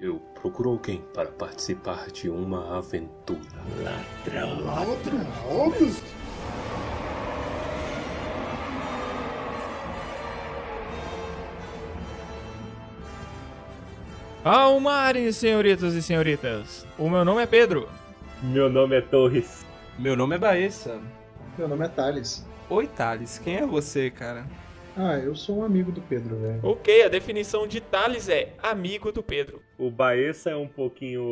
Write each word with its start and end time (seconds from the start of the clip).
Eu 0.00 0.20
procuro 0.40 0.70
alguém 0.70 1.02
para 1.12 1.28
participar 1.28 2.06
de 2.12 2.30
uma 2.30 2.78
aventura. 2.78 3.40
Ladrão. 3.82 4.64
Ladrão? 4.64 5.26
Almares, 14.44 15.36
senhoritas 15.36 15.94
e 15.94 16.02
senhoritas. 16.02 16.86
O 16.96 17.10
meu 17.10 17.24
nome 17.24 17.42
é 17.42 17.46
Pedro. 17.46 17.88
Meu 18.40 18.70
nome 18.70 18.96
é 18.96 19.00
Torres. 19.00 19.66
Meu 19.98 20.14
nome 20.14 20.36
é 20.36 20.38
Baessa. 20.38 21.00
Meu 21.58 21.66
nome 21.66 21.84
é 21.84 21.88
Thales. 21.88 22.46
Oi, 22.70 22.86
Thales. 22.86 23.38
Quem 23.38 23.56
é 23.56 23.66
você, 23.66 24.12
cara? 24.12 24.46
Ah, 25.00 25.16
eu 25.16 25.36
sou 25.36 25.58
um 25.58 25.62
amigo 25.62 25.92
do 25.92 26.00
Pedro, 26.02 26.36
velho. 26.40 26.58
Ok, 26.60 27.04
a 27.04 27.08
definição 27.08 27.68
de 27.68 27.80
Thales 27.80 28.28
é 28.28 28.52
amigo 28.60 29.12
do 29.12 29.22
Pedro. 29.22 29.62
O 29.78 29.92
Baessa 29.92 30.50
é 30.50 30.56
um 30.56 30.66
pouquinho 30.66 31.22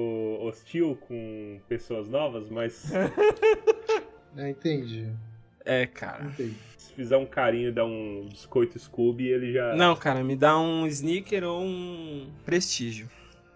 hostil 0.40 0.96
com 1.08 1.60
pessoas 1.68 2.08
novas, 2.08 2.48
mas 2.48 2.92
É, 4.36 4.50
entendi. 4.50 5.10
É, 5.64 5.84
cara. 5.84 6.26
Entendi. 6.26 6.54
se 6.78 6.92
fizer 6.92 7.16
um 7.16 7.26
carinho 7.26 7.70
e 7.70 7.72
dar 7.72 7.86
um 7.86 8.28
biscoito 8.30 8.78
Scooby, 8.78 9.26
ele 9.26 9.52
já. 9.52 9.74
Não, 9.74 9.96
cara, 9.96 10.22
me 10.22 10.36
dá 10.36 10.56
um 10.56 10.86
sneaker 10.86 11.42
ou 11.42 11.60
um 11.60 12.28
prestígio. 12.44 13.08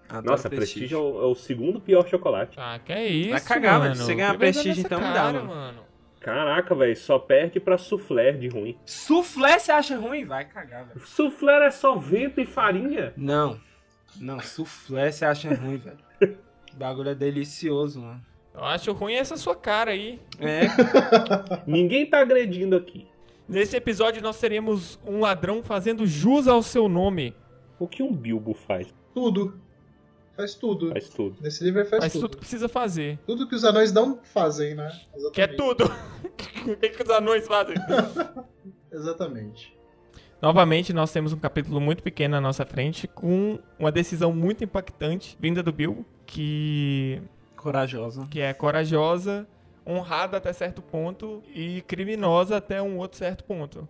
Adoro 0.08 0.32
Nossa, 0.32 0.50
prestígio 0.50 0.98
é 0.98 1.00
o, 1.00 1.22
é 1.22 1.26
o 1.26 1.34
segundo 1.36 1.80
pior 1.80 2.04
chocolate. 2.08 2.56
Ah, 2.58 2.80
que 2.84 2.92
é 2.92 3.06
isso, 3.06 3.30
Vai 3.30 3.40
cagar, 3.40 3.78
mano. 3.78 3.94
Se 3.94 4.02
você 4.02 4.14
ganhar 4.16 4.36
prestígio, 4.36 4.80
então 4.84 4.98
me 4.98 5.06
dá, 5.06 5.14
cara, 5.14 5.44
mano. 5.44 5.89
Caraca, 6.20 6.74
velho, 6.74 6.94
só 6.96 7.18
perde 7.18 7.58
pra 7.58 7.78
soufflé 7.78 8.32
de 8.32 8.46
ruim. 8.48 8.76
Suflé 8.84 9.58
você 9.58 9.72
acha 9.72 9.98
ruim? 9.98 10.26
Vai 10.26 10.44
cagar, 10.44 10.84
velho. 10.84 11.00
Soufflé 11.06 11.66
é 11.66 11.70
só 11.70 11.96
vento 11.96 12.40
e 12.40 12.46
farinha. 12.46 13.14
Não. 13.16 13.58
Não, 14.20 14.38
suflé 14.38 15.10
você 15.10 15.24
acha 15.24 15.48
ruim, 15.54 15.78
velho. 15.78 15.98
O 16.72 16.76
bagulho 16.76 17.08
é 17.08 17.14
delicioso, 17.14 18.02
mano. 18.02 18.20
Eu 18.52 18.64
acho 18.64 18.92
ruim 18.92 19.14
essa 19.14 19.36
sua 19.36 19.56
cara 19.56 19.92
aí. 19.92 20.20
É, 20.38 20.62
Ninguém 21.66 22.04
tá 22.04 22.20
agredindo 22.20 22.76
aqui. 22.76 23.08
Nesse 23.48 23.76
episódio 23.76 24.22
nós 24.22 24.38
teremos 24.38 25.00
um 25.04 25.20
ladrão 25.20 25.62
fazendo 25.62 26.06
jus 26.06 26.46
ao 26.46 26.62
seu 26.62 26.88
nome. 26.88 27.34
O 27.78 27.88
que 27.88 28.02
um 28.02 28.12
Bilbo 28.12 28.52
faz? 28.52 28.92
Tudo. 29.14 29.58
Faz 30.40 30.54
tudo. 30.54 30.88
Faz 30.90 31.08
tudo. 31.10 31.36
Nesse 31.42 31.62
livro 31.62 31.80
ele 31.80 31.88
faz, 31.88 32.02
Faz 32.02 32.12
tudo. 32.14 32.22
tudo 32.22 32.30
que 32.32 32.36
precisa 32.38 32.66
fazer. 32.66 33.18
Tudo 33.26 33.46
que 33.46 33.54
os 33.54 33.62
anões 33.62 33.92
não 33.92 34.18
fazem, 34.22 34.74
né? 34.74 34.86
Exatamente. 35.14 35.32
Que 35.34 35.42
é 35.42 35.46
tudo. 35.46 35.84
o 36.66 36.76
que, 36.76 36.88
que 36.88 37.02
os 37.02 37.10
anões 37.10 37.46
fazem? 37.46 37.74
Exatamente. 38.90 39.76
Novamente, 40.40 40.94
nós 40.94 41.12
temos 41.12 41.34
um 41.34 41.38
capítulo 41.38 41.78
muito 41.78 42.02
pequeno 42.02 42.32
na 42.32 42.40
nossa 42.40 42.64
frente, 42.64 43.06
com 43.06 43.58
uma 43.78 43.92
decisão 43.92 44.32
muito 44.32 44.64
impactante 44.64 45.36
vinda 45.38 45.62
do 45.62 45.70
Bilbo, 45.70 46.06
que, 46.24 47.20
corajosa. 47.54 48.26
que 48.30 48.40
é 48.40 48.54
corajosa, 48.54 49.46
honrada 49.86 50.38
até 50.38 50.50
certo 50.54 50.80
ponto 50.80 51.42
e 51.54 51.82
criminosa 51.82 52.56
até 52.56 52.80
um 52.80 52.96
outro 52.96 53.18
certo 53.18 53.44
ponto. 53.44 53.86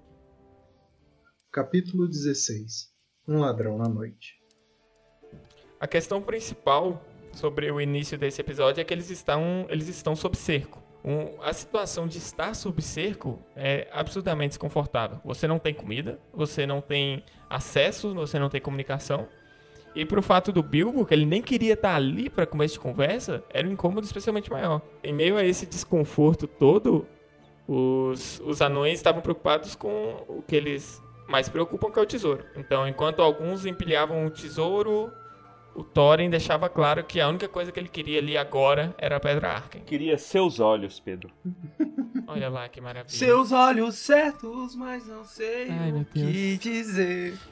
Capítulo 1.52 2.08
16. 2.08 2.90
Um 3.28 3.38
ladrão 3.38 3.78
na 3.78 3.88
noite. 3.88 4.39
A 5.80 5.86
questão 5.86 6.20
principal 6.20 7.02
sobre 7.32 7.70
o 7.70 7.80
início 7.80 8.18
desse 8.18 8.38
episódio 8.40 8.82
é 8.82 8.84
que 8.84 8.92
eles 8.92 9.08
estão, 9.08 9.66
eles 9.70 9.88
estão 9.88 10.14
sob 10.14 10.36
cerco. 10.36 10.82
Um- 11.02 11.40
a 11.42 11.54
situação 11.54 12.06
de 12.06 12.18
estar 12.18 12.54
sob 12.54 12.82
cerco 12.82 13.38
é 13.56 13.88
absurdamente 13.90 14.50
desconfortável. 14.50 15.18
Você 15.24 15.48
não 15.48 15.58
tem 15.58 15.72
comida, 15.72 16.18
você 16.34 16.66
não 16.66 16.82
tem 16.82 17.24
acesso, 17.48 18.12
você 18.12 18.38
não 18.38 18.50
tem 18.50 18.60
comunicação. 18.60 19.26
E 19.94 20.04
pro 20.04 20.22
fato 20.22 20.52
do 20.52 20.62
Bilbo, 20.62 21.06
que 21.06 21.14
ele 21.14 21.24
nem 21.24 21.40
queria 21.40 21.72
estar 21.72 21.94
ali 21.96 22.28
para 22.28 22.44
começo 22.44 22.74
de 22.74 22.80
conversa, 22.80 23.42
era 23.48 23.66
um 23.66 23.72
incômodo 23.72 24.06
especialmente 24.06 24.50
maior. 24.50 24.82
Em 25.02 25.14
meio 25.14 25.38
a 25.38 25.44
esse 25.44 25.64
desconforto 25.64 26.46
todo, 26.46 27.06
os, 27.66 28.38
os 28.44 28.60
anões 28.60 28.98
estavam 28.98 29.22
preocupados 29.22 29.74
com 29.74 30.24
o 30.28 30.44
que 30.46 30.54
eles 30.54 31.02
mais 31.26 31.48
preocupam, 31.48 31.90
que 31.90 31.98
é 31.98 32.02
o 32.02 32.06
tesouro. 32.06 32.44
Então, 32.54 32.86
enquanto 32.86 33.22
alguns 33.22 33.64
empilhavam 33.64 34.26
o 34.26 34.30
tesouro, 34.30 35.10
o 35.74 35.84
Thorin 35.84 36.28
deixava 36.28 36.68
claro 36.68 37.04
que 37.04 37.20
a 37.20 37.28
única 37.28 37.48
coisa 37.48 37.70
que 37.70 37.78
ele 37.78 37.88
queria 37.88 38.18
ali 38.18 38.36
agora 38.36 38.94
era 38.98 39.16
a 39.16 39.20
Pedra 39.20 39.52
Arken. 39.52 39.82
Queria 39.82 40.18
seus 40.18 40.60
olhos, 40.60 41.00
Pedro. 41.00 41.30
Olha 42.26 42.48
lá 42.48 42.68
que 42.68 42.80
maravilha. 42.80 43.16
Seus 43.16 43.52
olhos 43.52 43.96
certos, 43.96 44.74
mas 44.76 45.06
não 45.06 45.24
sei 45.24 45.68
Ai, 45.70 45.92
o 45.92 46.04
que 46.04 46.58
dizer. 46.58 47.34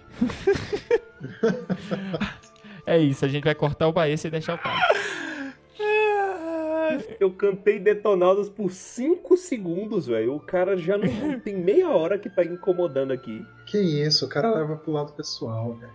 É 2.86 2.96
isso, 2.96 3.22
a 3.22 3.28
gente 3.28 3.44
vai 3.44 3.54
cortar 3.54 3.86
o 3.86 3.92
Baessa 3.92 4.28
e 4.28 4.30
deixar 4.30 4.54
o 4.54 4.58
pai. 4.58 4.72
Eu 7.20 7.30
cantei 7.30 7.78
Detonados 7.78 8.48
por 8.48 8.72
5 8.72 9.36
segundos, 9.36 10.06
velho. 10.06 10.34
O 10.34 10.40
cara 10.40 10.74
já 10.74 10.96
não 10.96 11.38
tem 11.38 11.54
meia 11.54 11.90
hora 11.90 12.18
que 12.18 12.30
tá 12.30 12.42
incomodando 12.42 13.12
aqui. 13.12 13.44
Que 13.66 13.78
isso, 13.78 14.24
o 14.24 14.28
cara 14.28 14.50
leva 14.50 14.76
pro 14.76 14.92
lado 14.92 15.12
pessoal, 15.12 15.74
velho. 15.74 15.92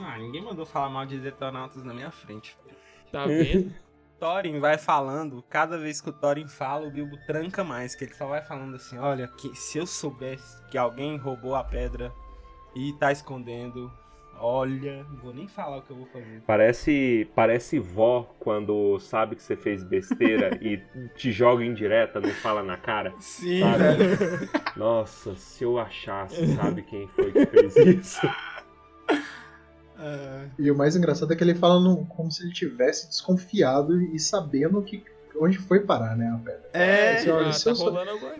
Ah, 0.00 0.18
ninguém 0.18 0.42
mandou 0.42 0.64
falar 0.66 0.88
mal 0.88 1.06
de 1.06 1.18
Detonautas 1.18 1.84
na 1.84 1.94
minha 1.94 2.10
frente. 2.10 2.56
Tá 3.10 3.26
vendo? 3.26 3.72
Thorin 4.18 4.58
vai 4.58 4.76
falando, 4.76 5.44
cada 5.48 5.78
vez 5.78 6.00
que 6.00 6.10
o 6.10 6.12
Thorin 6.12 6.48
fala, 6.48 6.88
o 6.88 6.90
Bilbo 6.90 7.16
tranca 7.24 7.62
mais, 7.62 7.94
que 7.94 8.04
ele 8.04 8.14
só 8.14 8.26
vai 8.26 8.42
falando 8.42 8.74
assim, 8.74 8.98
olha, 8.98 9.28
que 9.28 9.54
se 9.54 9.78
eu 9.78 9.86
soubesse 9.86 10.60
que 10.70 10.76
alguém 10.76 11.16
roubou 11.16 11.54
a 11.54 11.62
pedra 11.62 12.12
e 12.74 12.92
tá 12.94 13.12
escondendo, 13.12 13.92
olha, 14.40 15.04
não 15.04 15.16
vou 15.18 15.32
nem 15.32 15.46
falar 15.46 15.78
o 15.78 15.82
que 15.82 15.90
eu 15.90 15.96
vou 15.96 16.06
fazer. 16.06 16.42
Parece, 16.46 17.30
parece 17.34 17.78
vó 17.78 18.34
quando 18.40 18.98
sabe 18.98 19.36
que 19.36 19.42
você 19.42 19.56
fez 19.56 19.84
besteira 19.84 20.58
e 20.60 20.78
te 21.14 21.30
joga 21.30 21.64
em 21.64 21.72
direta, 21.72 22.20
não 22.20 22.30
fala 22.30 22.62
na 22.62 22.76
cara. 22.76 23.14
Sim, 23.20 23.60
Sabe? 23.60 23.78
velho. 23.78 24.50
Nossa, 24.76 25.36
se 25.36 25.62
eu 25.62 25.78
achasse, 25.78 26.56
sabe 26.56 26.82
quem 26.82 27.06
foi 27.08 27.30
que 27.30 27.46
fez 27.46 27.76
isso? 27.76 28.20
Ah, 29.98 30.44
E 30.58 30.70
o 30.70 30.76
mais 30.76 30.94
engraçado 30.96 31.32
é 31.32 31.36
que 31.36 31.42
ele 31.42 31.54
fala 31.54 31.80
no- 31.80 32.06
como 32.06 32.30
se 32.30 32.42
ele 32.44 32.52
tivesse 32.52 33.08
desconfiado 33.08 34.00
e 34.00 34.18
sabendo 34.18 34.80
que, 34.82 35.02
onde 35.40 35.58
foi 35.58 35.80
parar, 35.80 36.16
né, 36.16 36.28
a 36.28 36.38
pedra. 36.38 36.68
É, 36.72 37.30
olha, 37.32 37.48
Ah, 37.48 37.52
se 37.52 37.64
tá 37.64 37.74
sou-. 37.74 37.92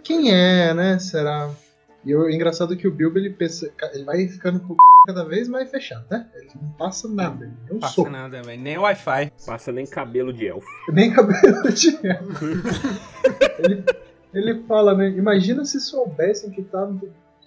Quem 0.02 0.32
é, 0.32 0.72
né? 0.74 0.98
Será? 0.98 1.50
E 2.04 2.14
o 2.14 2.30
engraçado 2.30 2.74
é 2.74 2.76
que 2.76 2.86
o 2.86 2.92
Bilbo 2.92 3.18
ele 3.18 3.30
pensa, 3.30 3.70
ele 3.92 4.04
vai 4.04 4.26
ficando 4.28 4.60
com 4.60 4.72
o 4.74 4.76
cada 5.06 5.24
vez 5.24 5.48
mais 5.48 5.70
fechado, 5.70 6.04
né? 6.10 6.26
Ele 6.34 6.50
não 6.60 6.70
passa 6.72 7.08
nada, 7.08 7.44
ele 7.46 7.54
não 7.72 7.78
passa 7.78 7.94
soco, 7.94 8.10
nada, 8.10 8.42
velho, 8.42 8.60
nem 8.62 8.76
Wi-Fi. 8.78 9.32
Passa 9.46 9.72
nem 9.72 9.86
cabelo 9.86 10.32
de 10.32 10.46
elfo. 10.46 10.66
nem 10.92 11.10
cabelo 11.12 11.72
de 11.72 11.98
ele, 13.58 13.84
ele 14.34 14.62
fala, 14.64 14.94
né? 14.94 15.08
Imagina 15.10 15.64
se 15.64 15.80
soubessem 15.80 16.50
que 16.50 16.62
tá 16.62 16.88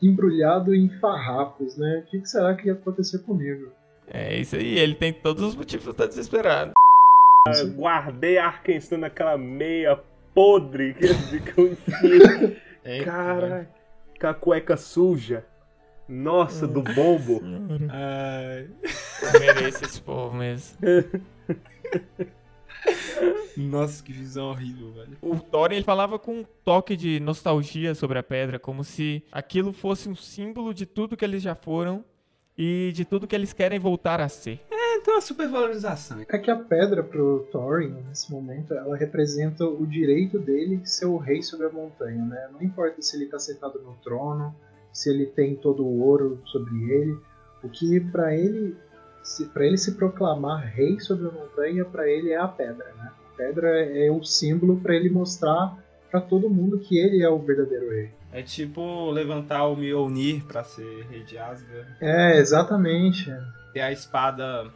embrulhado 0.02 0.74
em 0.74 0.90
farrapos, 1.00 1.78
né? 1.78 2.04
O 2.06 2.10
que, 2.10 2.20
que 2.20 2.28
será 2.30 2.56
que 2.56 2.68
ia 2.68 2.74
acontecer 2.74 3.20
comigo? 3.20 3.72
É 4.14 4.38
isso 4.38 4.58
aí, 4.58 4.78
ele 4.78 4.94
tem 4.94 5.14
todos 5.14 5.42
os 5.42 5.56
motivos 5.56 5.86
pra 5.86 5.92
estar 5.92 6.06
desesperado. 6.08 6.74
Eu 7.48 7.72
guardei 7.72 8.38
a 8.38 8.48
Arkansas 8.48 9.00
naquela 9.00 9.38
meia 9.38 9.98
podre 10.34 10.94
que 10.94 11.60
eu 11.60 11.72
enfiei. 11.72 12.58
É, 12.84 13.04
Cara, 13.04 13.70
com 14.20 14.28
a 14.28 14.34
cueca 14.34 14.76
suja. 14.76 15.46
Nossa, 16.10 16.68
do 16.68 16.82
bombo. 16.82 17.42
Ai. 17.90 18.68
Eu 19.34 19.40
mereço 19.40 19.86
esse 19.86 20.02
povo 20.02 20.36
mesmo. 20.36 20.78
Nossa, 23.56 24.04
que 24.04 24.12
visão 24.12 24.50
horrível, 24.50 24.92
velho. 24.92 25.18
O 25.22 25.40
Thorin 25.40 25.76
ele 25.76 25.86
falava 25.86 26.20
com 26.20 26.40
um 26.40 26.46
toque 26.66 26.98
de 26.98 27.20
nostalgia 27.20 27.96
sobre 27.96 28.18
a 28.20 28.24
pedra, 28.24 28.60
como 28.60 28.84
se 28.84 29.24
aquilo 29.32 29.72
fosse 29.72 30.10
um 30.10 30.16
símbolo 30.16 30.74
de 30.74 30.86
tudo 30.86 31.16
que 31.16 31.24
eles 31.24 31.42
já 31.42 31.56
foram 31.56 32.04
e 32.64 32.92
de 32.92 33.04
tudo 33.04 33.26
que 33.26 33.34
eles 33.34 33.54
querem 33.54 33.80
voltar 33.80 34.22
a 34.22 34.30
ser. 34.30 34.60
É, 34.70 34.98
então 34.98 35.18
a 35.18 35.22
supervalorização. 35.22 36.20
É 36.30 36.38
que 36.38 36.52
a 36.52 36.56
pedra 36.56 37.02
pro 37.02 37.48
Thorin, 37.52 37.96
nesse 38.08 38.32
momento, 38.32 38.76
ela 38.76 38.96
representa 38.96 39.66
o 39.66 39.84
direito 39.88 40.38
dele 40.38 40.78
de 40.78 40.88
ser 40.88 41.08
o 41.08 41.18
rei 41.18 41.42
sobre 41.42 41.66
a 41.66 41.72
montanha, 41.72 42.24
né? 42.24 42.50
Não 42.54 42.62
importa 42.62 43.02
se 43.02 43.18
ele 43.18 43.26
tá 43.26 43.40
sentado 43.40 43.82
no 43.82 43.96
trono, 44.04 44.56
se 44.94 45.10
ele 45.10 45.26
tem 45.26 45.56
todo 45.56 45.84
o 45.84 46.02
ouro 46.04 46.40
sobre 46.46 46.76
ele, 46.92 47.18
o 47.64 47.70
que 47.70 48.00
pra 48.00 48.36
ele 48.36 48.78
se, 49.24 49.46
para 49.46 49.66
ele 49.66 49.78
se 49.78 49.94
proclamar 49.94 50.64
rei 50.64 51.00
sobre 51.00 51.30
a 51.30 51.32
montanha, 51.32 51.84
pra 51.84 52.08
ele 52.08 52.30
é 52.30 52.38
a 52.38 52.48
pedra, 52.48 52.94
né? 52.96 53.12
A 53.34 53.38
pedra 53.38 53.70
é 53.70 54.12
o 54.12 54.24
símbolo 54.24 54.80
pra 54.80 54.96
ele 54.96 55.10
mostrar 55.10 55.84
pra 56.12 56.22
todo 56.22 56.48
mundo 56.48 56.78
que 56.78 57.00
ele 57.00 57.24
é 57.24 57.30
o 57.30 57.40
verdadeiro 57.40 57.90
rei. 57.90 58.12
É 58.32 58.42
tipo 58.42 59.12
levantar 59.12 59.68
o 59.68 59.76
Mjolnir 59.76 60.44
pra 60.46 60.64
ser 60.64 61.06
rei 61.10 61.24
de 61.24 61.38
Asgard. 61.38 61.96
É, 62.02 62.38
exatamente. 62.38 63.32
Ter 63.74 63.82
a 63.82 63.92
espada 63.92 64.72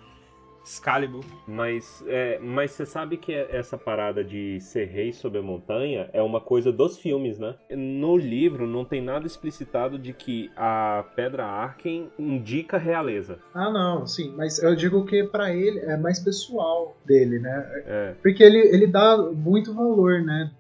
Excalibur. 0.65 1.23
Mas, 1.47 2.03
é, 2.07 2.39
mas 2.39 2.71
você 2.71 2.85
sabe 2.85 3.17
que 3.17 3.31
essa 3.33 3.77
parada 3.77 4.23
de 4.23 4.59
ser 4.59 4.85
rei 4.87 5.13
sobre 5.13 5.37
a 5.37 5.41
montanha 5.41 6.09
é 6.11 6.21
uma 6.21 6.41
coisa 6.41 6.71
dos 6.71 6.97
filmes, 6.97 7.37
né? 7.37 7.55
No 7.69 8.17
livro 8.17 8.65
não 8.65 8.83
tem 8.83 9.01
nada 9.01 9.27
explicitado 9.27 9.99
de 9.99 10.11
que 10.11 10.51
a 10.57 11.05
Pedra 11.15 11.45
Arken 11.45 12.09
indica 12.17 12.79
realeza. 12.79 13.37
Ah, 13.53 13.71
não, 13.71 14.07
sim. 14.07 14.33
Mas 14.35 14.61
eu 14.61 14.75
digo 14.75 15.05
que 15.05 15.23
para 15.23 15.53
ele 15.53 15.79
é 15.79 15.95
mais 15.95 16.19
pessoal 16.19 16.97
dele, 17.05 17.37
né? 17.37 17.83
É. 17.85 18.15
Porque 18.21 18.43
ele, 18.43 18.57
ele 18.57 18.87
dá 18.87 19.17
muito 19.17 19.73
valor, 19.73 20.21
né? 20.23 20.51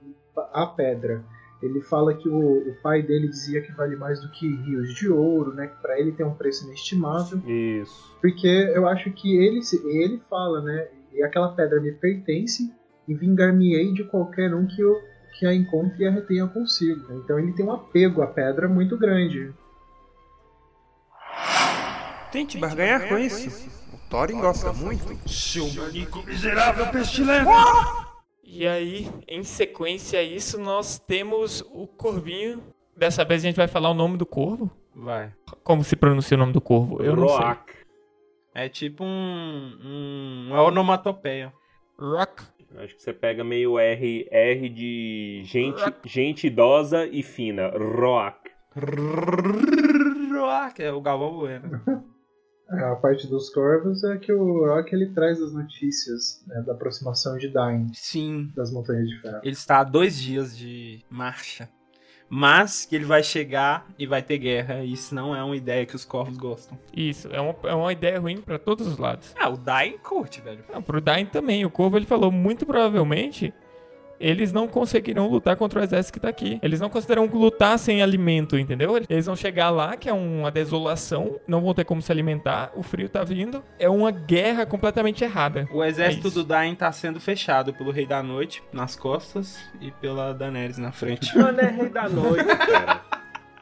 À 0.53 0.67
pedra. 0.67 1.23
Ele 1.65 1.81
fala 1.81 2.13
que 2.13 2.29
o, 2.29 2.69
o, 2.69 2.75
pai 2.83 3.01
dele 3.01 3.27
dizia 3.27 3.61
que 3.61 3.71
vale 3.71 3.95
mais 3.95 4.21
do 4.21 4.29
que 4.29 4.47
rios 4.47 4.93
de 4.93 5.09
ouro, 5.09 5.53
né? 5.53 5.67
Que 5.67 5.81
para 5.81 5.99
ele 5.99 6.11
tem 6.11 6.25
um 6.25 6.35
preço 6.35 6.65
inestimável. 6.65 7.39
Isso. 7.47 8.15
Porque 8.21 8.47
eu 8.47 8.87
acho 8.87 9.11
que 9.11 9.35
ele, 9.35 9.61
ele 9.85 10.21
fala, 10.29 10.61
né? 10.61 10.87
E 11.11 11.23
aquela 11.23 11.49
pedra 11.53 11.81
me 11.81 11.91
pertence 11.91 12.71
e 13.07 13.15
vingar-me-ei 13.15 13.93
de 13.93 14.03
qualquer 14.03 14.53
um 14.53 14.67
que, 14.67 14.79
eu, 14.79 14.95
que 15.39 15.45
a 15.47 15.53
encontre 15.53 16.03
e 16.03 16.07
a 16.07 16.11
retenha 16.11 16.47
consigo. 16.47 17.11
Então 17.13 17.39
ele 17.39 17.53
tem 17.53 17.65
um 17.65 17.71
apego 17.71 18.21
à 18.21 18.27
pedra 18.27 18.67
muito 18.67 18.97
grande. 18.97 19.51
Tente 22.31 22.57
barganhar 22.57 23.07
com 23.07 23.17
isso. 23.17 23.69
O 23.91 24.09
Thorin 24.09 24.39
gosta 24.39 24.71
muito. 24.71 25.17
Seu 25.27 25.71
manico 25.73 26.21
miserável 26.23 26.87
pestilento! 26.87 27.49
E 28.45 28.67
aí, 28.67 29.09
em 29.27 29.43
sequência 29.43 30.19
a 30.19 30.23
isso, 30.23 30.59
nós 30.59 30.99
temos 30.99 31.61
o 31.73 31.87
Corvinho. 31.87 32.63
Dessa 32.95 33.25
vez 33.25 33.43
a 33.43 33.47
gente 33.47 33.55
vai 33.55 33.67
falar 33.67 33.89
o 33.89 33.93
nome 33.95 34.17
do 34.17 34.25
corvo? 34.25 34.69
Vai. 34.95 35.33
Como 35.63 35.83
se 35.83 35.95
pronuncia 35.95 36.37
o 36.37 36.39
nome 36.39 36.53
do 36.53 36.61
corvo? 36.61 37.03
Eu 37.03 37.15
não 37.15 37.27
sei. 37.27 37.37
Roak. 37.37 37.73
É 38.53 38.69
tipo 38.69 39.03
um. 39.03 39.77
um 39.83 40.47
uma 40.51 40.61
onomatopeia. 40.61 41.51
Rock. 41.99 42.43
Acho 42.77 42.95
que 42.95 43.01
você 43.01 43.13
pega 43.13 43.43
meio 43.43 43.79
R, 43.79 44.27
R 44.31 44.69
de 44.69 45.41
gente, 45.45 45.81
gente 46.05 46.47
idosa 46.47 47.05
e 47.05 47.23
fina. 47.23 47.69
Roak. 47.69 48.51
Rock, 50.31 50.83
é 50.83 50.91
o 50.91 51.01
Galvão 51.01 51.37
Bueno. 51.37 51.81
A 52.67 52.95
parte 52.95 53.27
dos 53.27 53.49
corvos 53.49 54.03
é 54.03 54.17
que 54.17 54.31
o 54.31 54.65
Rock 54.65 54.93
ele 54.93 55.07
traz 55.07 55.39
as 55.41 55.53
notícias 55.53 56.43
né, 56.47 56.63
da 56.65 56.73
aproximação 56.73 57.37
de 57.37 57.47
Dain 57.47 57.91
Sim. 57.93 58.51
das 58.55 58.71
Montanhas 58.71 59.07
de 59.07 59.21
Ferro. 59.21 59.39
Ele 59.43 59.53
está 59.53 59.79
a 59.79 59.83
dois 59.83 60.19
dias 60.19 60.57
de 60.57 61.05
marcha. 61.09 61.69
Mas 62.27 62.85
que 62.85 62.95
ele 62.95 63.05
vai 63.05 63.21
chegar 63.21 63.87
e 63.99 64.07
vai 64.07 64.21
ter 64.21 64.39
guerra. 64.39 64.83
E 64.83 64.93
isso 64.93 65.13
não 65.13 65.35
é 65.35 65.43
uma 65.43 65.55
ideia 65.55 65.85
que 65.85 65.95
os 65.95 66.03
corvos 66.03 66.35
gostam. 66.35 66.77
Isso, 66.91 67.29
é 67.31 67.39
uma, 67.39 67.55
é 67.63 67.73
uma 67.75 67.93
ideia 67.93 68.19
ruim 68.19 68.41
pra 68.41 68.57
todos 68.57 68.87
os 68.87 68.97
lados. 68.97 69.31
Ah, 69.39 69.47
o 69.47 69.57
Dain 69.57 69.99
curte, 69.99 70.41
velho. 70.41 70.63
Não, 70.73 70.81
pro 70.81 70.99
Dain 70.99 71.27
também. 71.27 71.63
O 71.65 71.69
Corvo 71.69 71.97
ele 71.97 72.05
falou 72.07 72.31
muito 72.31 72.65
provavelmente 72.65 73.53
eles 74.19 74.51
não 74.51 74.67
conseguirão 74.67 75.27
lutar 75.27 75.55
contra 75.55 75.79
o 75.79 75.83
exército 75.83 76.13
que 76.13 76.19
tá 76.19 76.29
aqui. 76.29 76.59
Eles 76.61 76.79
não 76.79 76.89
conseguirão 76.89 77.25
lutar 77.25 77.77
sem 77.77 78.01
alimento, 78.01 78.57
entendeu? 78.57 78.97
Eles 79.09 79.25
vão 79.25 79.35
chegar 79.35 79.69
lá, 79.69 79.95
que 79.97 80.09
é 80.09 80.13
uma 80.13 80.51
desolação, 80.51 81.39
não 81.47 81.61
vão 81.61 81.73
ter 81.73 81.85
como 81.85 82.01
se 82.01 82.11
alimentar, 82.11 82.71
o 82.75 82.83
frio 82.83 83.09
tá 83.09 83.23
vindo. 83.23 83.63
É 83.79 83.89
uma 83.89 84.11
guerra 84.11 84.65
completamente 84.65 85.23
errada. 85.23 85.67
O 85.71 85.83
exército 85.83 86.27
É 86.27 86.31
do 86.31 86.43
Dain 86.43 86.75
tá 86.75 86.91
sendo 86.91 87.19
fechado 87.19 87.73
pelo 87.73 87.91
Rei 87.91 88.05
da 88.05 88.21
Noite 88.23 88.63
nas 88.71 88.95
costas 88.95 89.59
e 89.81 89.91
pela 89.91 90.33
Daenerys 90.33 90.77
na 90.77 90.91
frente. 90.91 91.35
Mano, 91.37 91.59
é 91.59 91.69
rei 91.69 91.89
da 91.89 92.09
noite, 92.09 92.45
cara. 92.45 93.01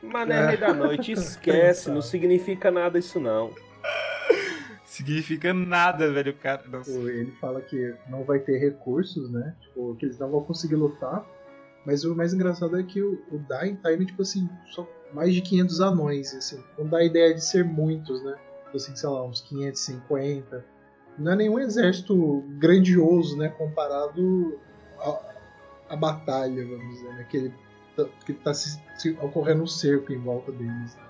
Mano, 0.02 0.32
é 0.32 0.48
rei 0.48 0.58
da 0.58 0.74
noite. 0.74 1.12
Esquece, 1.12 1.90
não 1.90 2.02
significa 2.02 2.70
nada 2.72 3.00
isso 3.00 3.20
não. 3.20 3.52
Significa 4.94 5.51
nada, 5.56 6.12
velho, 6.13 6.36
cara. 6.36 6.62
Nossa. 6.68 6.92
Ele 6.92 7.31
fala 7.42 7.60
que 7.62 7.95
não 8.07 8.24
vai 8.24 8.38
ter 8.38 8.60
recursos, 8.60 9.28
né? 9.31 9.56
Tipo, 9.60 9.95
que 9.95 10.06
eles 10.06 10.19
não 10.19 10.30
vão 10.30 10.44
conseguir 10.44 10.75
lutar. 10.75 11.25
Mas 11.84 12.04
o 12.04 12.16
mais 12.16 12.31
engraçado 12.31 12.80
é 12.80 12.84
que 12.84 13.01
o, 13.01 13.19
o 13.31 13.40
Dain 13.40 13.75
tá 13.75 13.92
indo, 13.92 14.06
tipo 14.06 14.22
assim, 14.22 14.48
só 14.68 14.88
mais 15.12 15.34
de 15.34 15.42
500 15.42 15.81
anões, 15.81 16.36
assim. 16.36 16.63
Não 16.78 16.86
dá 16.86 17.00
a 17.00 17.04
ideia 17.04 17.34
de 17.34 17.44
ser 17.44 17.66
muitos, 17.66 18.24
né? 18.24 18.36
Tipo 18.66 18.78
assim, 18.78 18.95
sei 18.95 19.10
lá, 19.10 19.25
uns 19.25 19.42
550. 19.42 20.63
Não 21.18 21.31
é 21.31 21.36
nenhum 21.38 21.57
exército 21.57 22.44
grandioso, 22.60 23.36
né? 23.36 23.50
Comparado 23.50 24.60
à, 25.90 25.95
batalha, 25.95 26.68
vamos 26.68 26.88
dizer, 26.94 27.10
né? 27.16 27.25
Que, 27.31 27.38
ele, 27.38 27.54
tá- 27.98 28.06
que 28.28 28.34
tá 28.34 28.54
se, 28.54 28.80
se 29.00 29.10
ocorrendo 29.19 29.63
um 29.63 29.68
cerco 29.68 30.13
em 30.13 30.19
volta 30.19 30.51
deles. 30.51 30.95
né? 30.95 31.04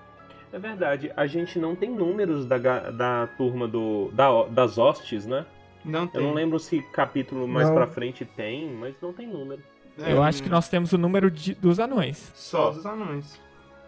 É 0.54 0.58
verdade, 0.60 1.12
a 1.16 1.26
gente 1.26 1.58
não 1.58 1.74
tem 1.74 1.90
números 1.90 2.46
da, 2.46 2.56
da 2.58 3.26
turma 3.36 3.66
do. 3.66 4.08
Da, 4.12 4.44
das 4.44 4.78
hostes, 4.78 5.26
né? 5.26 5.44
Não 5.84 6.06
tem. 6.06 6.20
Eu 6.20 6.28
não 6.28 6.32
lembro 6.34 6.60
se 6.60 6.80
capítulo 6.92 7.48
mais 7.48 7.66
Não. 7.68 7.74
pra 7.74 7.88
frente 7.88 8.24
tem, 8.24 8.70
mas 8.70 8.94
não 9.02 9.12
tem 9.12 9.26
número. 9.26 9.60
É, 9.98 10.12
Eu 10.12 10.22
acho 10.22 10.40
que 10.44 10.48
nós 10.48 10.68
temos 10.68 10.92
o 10.92 10.98
número 10.98 11.28
de- 11.28 11.54
dos 11.56 11.80
anões. 11.80 12.30
Só 12.36 12.70
dos 12.70 12.86
anões. 12.86 13.40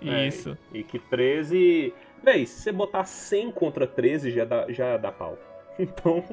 É, 0.03 0.27
Isso. 0.27 0.59
E 0.75 0.83
que 0.83 0.99
13. 0.99 1.95
Véi, 2.21 2.45
se 2.47 2.63
você 2.63 2.73
botar 2.73 3.05
100 3.05 3.53
contra 3.53 3.87
13 3.87 4.33
já 4.33 4.45
dá, 4.45 4.67
já 4.69 4.97
dá 4.97 5.13
pau. 5.13 5.39
Então. 5.79 6.25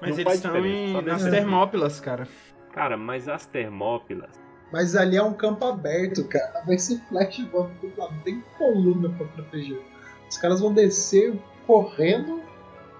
Mas 0.00 0.10
não 0.12 0.16
eles 0.16 0.22
faz 0.24 0.36
estão 0.36 0.64
em, 0.64 1.02
nas 1.02 1.24
Termópilas, 1.24 1.98
cara. 2.00 2.26
Cara, 2.72 2.96
mas 2.96 3.28
as 3.28 3.44
Termópilas. 3.44 4.30
Mas 4.72 4.94
ali 4.94 5.16
é 5.16 5.22
um 5.22 5.32
campo 5.32 5.64
aberto, 5.64 6.24
cara. 6.24 6.62
Vai 6.66 6.78
ser 6.78 7.00
flash 7.08 7.40
bomb 7.44 7.70
do 7.80 8.00
lado. 8.00 8.14
Não 8.14 8.20
tem 8.22 8.42
coluna 8.56 9.10
pra 9.10 9.26
proteger. 9.26 9.80
Os 10.28 10.36
caras 10.38 10.60
vão 10.60 10.72
descer 10.72 11.34
correndo 11.66 12.42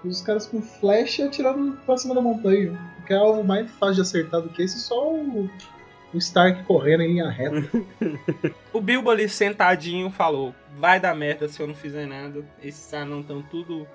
e 0.03 0.07
os 0.07 0.21
caras 0.21 0.47
com 0.47 0.61
flecha 0.61 1.25
atirando 1.25 1.77
pra 1.85 1.97
cima 1.97 2.15
da 2.15 2.21
montanha. 2.21 2.77
Porque 2.97 3.13
é 3.13 3.17
algo 3.17 3.43
mais 3.43 3.69
fácil 3.71 3.95
de 3.95 4.01
acertar 4.01 4.41
do 4.41 4.49
que 4.49 4.61
esse, 4.61 4.79
só 4.79 5.13
o, 5.13 5.49
o 6.13 6.17
Stark 6.17 6.63
correndo 6.63 7.03
em 7.03 7.13
linha 7.13 7.29
reta. 7.29 7.69
O 8.73 8.79
Bilbo 8.79 9.09
ali 9.09 9.27
sentadinho 9.27 10.09
falou: 10.09 10.55
Vai 10.77 10.97
dar 10.97 11.13
merda 11.13 11.47
se 11.49 11.59
eu 11.59 11.67
não 11.67 11.75
fizer 11.75 12.05
nada. 12.05 12.45
Esses 12.63 12.93
anãos 12.93 13.21
estão 13.21 13.41
tudo 13.41 13.85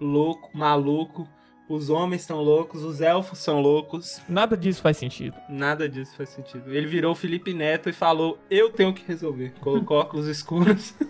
louco, 0.00 0.50
maluco. 0.56 1.28
Os 1.68 1.88
homens 1.88 2.20
estão 2.22 2.42
loucos, 2.42 2.82
os 2.82 3.00
elfos 3.00 3.38
são 3.38 3.60
loucos. 3.60 4.20
Nada 4.28 4.56
disso 4.56 4.82
faz 4.82 4.98
sentido. 4.98 5.34
Nada 5.48 5.88
disso 5.88 6.14
faz 6.16 6.28
sentido. 6.28 6.74
Ele 6.74 6.86
virou 6.86 7.12
o 7.12 7.14
Felipe 7.14 7.54
Neto 7.54 7.88
e 7.88 7.92
falou: 7.92 8.38
Eu 8.50 8.70
tenho 8.70 8.92
que 8.92 9.02
resolver. 9.06 9.54
Colocou 9.60 9.98
óculos 9.98 10.26
escuros. 10.26 10.94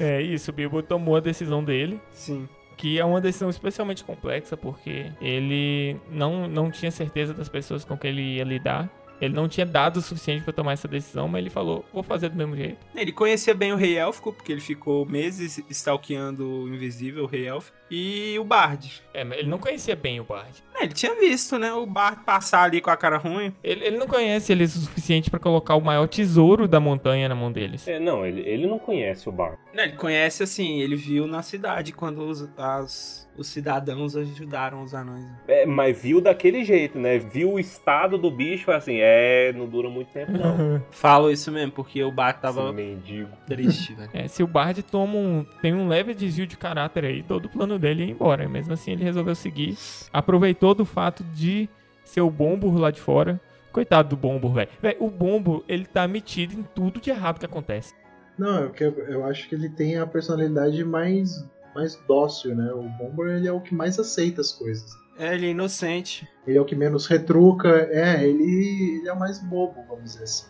É 0.00 0.20
isso, 0.20 0.50
o 0.50 0.54
Bilbo 0.54 0.82
tomou 0.82 1.16
a 1.16 1.20
decisão 1.20 1.62
dele. 1.62 2.00
Sim. 2.10 2.48
que 2.76 2.98
é 2.98 3.04
uma 3.04 3.20
decisão 3.20 3.48
especialmente 3.48 4.04
complexa 4.04 4.56
porque 4.56 5.12
ele 5.20 5.96
não, 6.10 6.46
não 6.48 6.70
tinha 6.70 6.90
certeza 6.90 7.32
das 7.32 7.48
pessoas 7.48 7.84
com 7.84 7.96
quem 7.96 8.10
ele 8.10 8.22
ia 8.36 8.44
lidar. 8.44 8.88
Ele 9.20 9.34
não 9.34 9.48
tinha 9.48 9.66
dados 9.66 10.04
o 10.04 10.08
suficiente 10.08 10.42
para 10.44 10.52
tomar 10.52 10.72
essa 10.72 10.86
decisão, 10.88 11.26
mas 11.28 11.40
ele 11.40 11.50
falou: 11.50 11.84
vou 11.92 12.02
fazer 12.02 12.28
do 12.28 12.36
mesmo 12.36 12.56
jeito. 12.56 12.78
Ele 12.94 13.12
conhecia 13.12 13.54
bem 13.54 13.72
o 13.72 13.76
Rei 13.76 13.96
Élfico, 13.98 14.32
porque 14.32 14.52
ele 14.52 14.60
ficou 14.60 15.04
meses 15.06 15.62
stalkeando 15.70 16.46
o 16.48 16.68
Invisível, 16.68 17.24
o 17.24 17.26
Rei 17.26 17.46
Élfico. 17.48 17.76
E 17.90 18.38
o 18.38 18.44
Bard. 18.44 19.02
É, 19.14 19.24
mas 19.24 19.38
ele 19.38 19.48
não 19.48 19.58
conhecia 19.58 19.96
bem 19.96 20.20
o 20.20 20.24
Bard. 20.24 20.62
É, 20.74 20.84
ele 20.84 20.92
tinha 20.92 21.14
visto, 21.18 21.58
né? 21.58 21.72
O 21.72 21.86
Bard 21.86 22.22
passar 22.22 22.64
ali 22.64 22.80
com 22.82 22.90
a 22.90 22.96
cara 22.96 23.16
ruim. 23.16 23.52
Ele, 23.64 23.84
ele 23.84 23.96
não 23.96 24.06
conhece 24.06 24.52
eles 24.52 24.76
o 24.76 24.80
suficiente 24.80 25.30
para 25.30 25.40
colocar 25.40 25.74
o 25.74 25.80
maior 25.80 26.06
tesouro 26.06 26.68
da 26.68 26.78
montanha 26.78 27.28
na 27.28 27.34
mão 27.34 27.50
deles. 27.50 27.88
É, 27.88 27.98
não, 27.98 28.26
ele, 28.26 28.42
ele 28.42 28.66
não 28.66 28.78
conhece 28.78 29.28
o 29.28 29.32
Bar. 29.32 29.58
Né, 29.72 29.84
Ele 29.84 29.96
conhece 29.96 30.42
assim, 30.42 30.80
ele 30.80 30.96
viu 30.96 31.26
na 31.26 31.42
cidade 31.42 31.92
quando 31.92 32.20
os, 32.28 32.46
as- 32.58 33.27
os 33.38 33.46
cidadãos 33.46 34.16
ajudaram 34.16 34.82
os 34.82 34.92
anões. 34.92 35.24
É, 35.46 35.64
mas 35.64 36.02
viu 36.02 36.20
daquele 36.20 36.64
jeito, 36.64 36.98
né? 36.98 37.18
Viu 37.18 37.52
o 37.52 37.58
estado 37.58 38.18
do 38.18 38.30
bicho 38.30 38.62
e 38.62 38.64
falou 38.66 38.78
assim: 38.78 38.96
é, 39.00 39.52
não 39.52 39.66
dura 39.66 39.88
muito 39.88 40.08
tempo, 40.12 40.32
não. 40.32 40.82
Falo 40.90 41.30
isso 41.30 41.50
mesmo, 41.52 41.72
porque 41.72 42.02
o 42.02 42.10
Bard 42.10 42.40
tava 42.40 42.70
mendigo. 42.72 43.30
triste, 43.46 43.94
velho. 43.96 44.10
É, 44.12 44.26
se 44.28 44.42
o 44.42 44.46
Bard 44.46 44.82
toma 44.82 45.14
um, 45.16 45.46
tem 45.62 45.72
um 45.72 45.86
leve 45.88 46.12
desvio 46.14 46.46
de 46.46 46.56
caráter 46.56 47.04
aí, 47.04 47.22
todo 47.22 47.46
o 47.46 47.48
plano 47.48 47.78
dele 47.78 48.04
ia 48.04 48.10
embora. 48.10 48.48
Mesmo 48.48 48.74
assim, 48.74 48.90
ele 48.92 49.04
resolveu 49.04 49.34
seguir. 49.34 49.76
Aproveitou 50.12 50.74
do 50.74 50.84
fato 50.84 51.22
de 51.34 51.68
ser 52.04 52.20
o 52.22 52.30
Bombur 52.30 52.76
lá 52.76 52.90
de 52.90 53.00
fora. 53.00 53.40
Coitado 53.70 54.08
do 54.08 54.16
Bombur, 54.16 54.52
velho. 54.54 54.70
Véi, 54.82 54.96
O 54.98 55.08
Bombur, 55.10 55.62
ele 55.68 55.84
tá 55.84 56.08
metido 56.08 56.54
em 56.58 56.62
tudo 56.74 57.00
de 57.00 57.10
errado 57.10 57.38
que 57.38 57.46
acontece. 57.46 57.94
Não, 58.36 58.64
eu, 58.64 58.70
que- 58.70 58.84
eu 58.84 59.24
acho 59.24 59.48
que 59.48 59.54
ele 59.54 59.68
tem 59.68 59.98
a 59.98 60.06
personalidade 60.06 60.82
mais, 60.84 61.44
mais 61.78 61.94
dócil, 62.08 62.56
né? 62.56 62.72
O 62.72 62.82
Bomber 62.82 63.36
ele 63.36 63.46
é 63.46 63.52
o 63.52 63.60
que 63.60 63.72
mais 63.72 63.98
aceita 63.98 64.40
as 64.40 64.50
coisas. 64.50 64.96
É, 65.16 65.34
ele 65.34 65.46
é 65.46 65.50
inocente. 65.50 66.28
Ele 66.46 66.58
é 66.58 66.60
o 66.60 66.64
que 66.64 66.74
menos 66.74 67.06
retruca. 67.06 67.68
É, 67.90 68.24
ele, 68.24 68.98
ele 68.98 69.08
é 69.08 69.12
o 69.12 69.18
mais 69.18 69.38
bobo, 69.38 69.84
vamos 69.88 70.04
dizer 70.04 70.24
assim. 70.24 70.46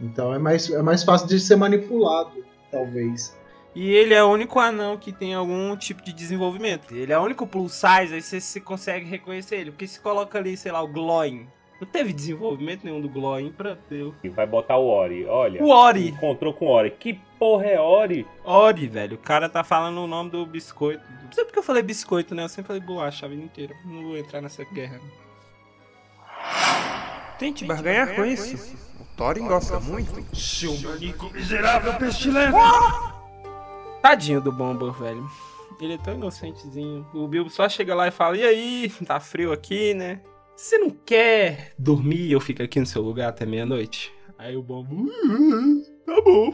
Então 0.00 0.34
é 0.34 0.38
mais, 0.38 0.70
é 0.70 0.82
mais 0.82 1.02
fácil 1.02 1.26
de 1.26 1.40
ser 1.40 1.56
manipulado, 1.56 2.44
talvez. 2.70 3.36
E 3.74 3.90
ele 3.90 4.12
é 4.12 4.22
o 4.22 4.28
único 4.28 4.58
anão 4.58 4.96
que 4.98 5.12
tem 5.12 5.34
algum 5.34 5.74
tipo 5.76 6.02
de 6.02 6.12
desenvolvimento. 6.12 6.94
Ele 6.94 7.12
é 7.12 7.18
o 7.18 7.22
único 7.22 7.46
plus 7.46 7.72
size, 7.72 8.14
aí 8.14 8.22
você, 8.22 8.40
você 8.40 8.60
consegue 8.60 9.06
reconhecer 9.06 9.56
ele. 9.56 9.70
Porque 9.70 9.86
se 9.86 10.00
coloca 10.00 10.38
ali, 10.38 10.56
sei 10.56 10.72
lá, 10.72 10.82
o 10.82 10.88
Gloin, 10.88 11.46
Não 11.80 11.86
teve 11.86 12.12
desenvolvimento 12.12 12.82
nenhum 12.84 13.00
do 13.00 13.08
Gloin 13.08 13.52
pra 13.52 13.76
ter. 13.76 14.12
E 14.24 14.28
vai 14.28 14.46
botar 14.46 14.76
o 14.78 14.86
Ori. 14.88 15.24
Olha. 15.26 15.62
O 15.62 15.68
Ori! 15.68 16.08
Encontrou 16.08 16.52
com 16.52 16.66
o 16.66 16.70
Ori. 16.70 16.90
Que 16.90 17.14
porra 17.38 17.66
é 17.66 17.80
Ori? 17.80 18.26
Ori, 18.44 18.88
velho. 18.88 19.14
O 19.14 19.20
cara 19.20 19.48
tá 19.48 19.62
falando 19.62 19.98
o 19.98 20.06
nome 20.08 20.30
do 20.30 20.44
biscoito. 20.44 21.02
Não 21.22 21.32
sei 21.32 21.44
porque 21.44 21.58
eu 21.60 21.62
falei 21.62 21.82
biscoito, 21.82 22.34
né? 22.34 22.42
Eu 22.42 22.48
sempre 22.48 22.66
falei 22.66 22.82
bolacha 22.82 23.26
a 23.26 23.28
vida 23.28 23.42
inteira. 23.42 23.76
Não 23.84 24.02
vou 24.02 24.18
entrar 24.18 24.40
nessa 24.40 24.64
guerra. 24.64 25.00
Tente 27.38 27.64
barganhar 27.64 28.16
com 28.16 28.24
isso. 28.24 28.76
O 29.00 29.04
Thorin 29.16 29.46
gosta 29.46 29.78
muito. 29.78 30.36
Seu 30.36 30.76
manico 30.80 31.30
miserável 31.32 31.94
pestilento! 31.94 32.56
Tadinho 34.02 34.40
do 34.40 34.50
Bomber, 34.50 34.92
velho. 34.92 35.28
Ele 35.80 35.94
é 35.94 35.98
tão 35.98 36.14
inocentezinho. 36.14 37.06
O 37.14 37.28
Bilbo 37.28 37.48
só 37.50 37.68
chega 37.68 37.94
lá 37.94 38.08
e 38.08 38.10
fala: 38.10 38.36
E 38.36 38.42
aí, 38.42 38.92
tá 39.06 39.20
frio 39.20 39.52
aqui, 39.52 39.94
né? 39.94 40.20
Você 40.58 40.76
não 40.76 40.90
quer 40.90 41.72
dormir 41.78 42.18
e 42.26 42.32
eu 42.32 42.40
fico 42.40 42.60
aqui 42.64 42.80
no 42.80 42.86
seu 42.86 43.00
lugar 43.00 43.28
até 43.28 43.46
meia-noite? 43.46 44.12
Aí 44.36 44.56
o 44.56 44.62
Bomber: 44.62 44.98
"Uh, 44.98 45.82
Tá 46.04 46.20
bom. 46.20 46.52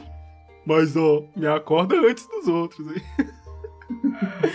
Mas 0.66 0.94
ó, 0.94 1.24
me 1.34 1.46
acorda 1.46 1.96
antes 1.96 2.26
dos 2.28 2.46
outros, 2.46 2.86
hein? 2.94 3.02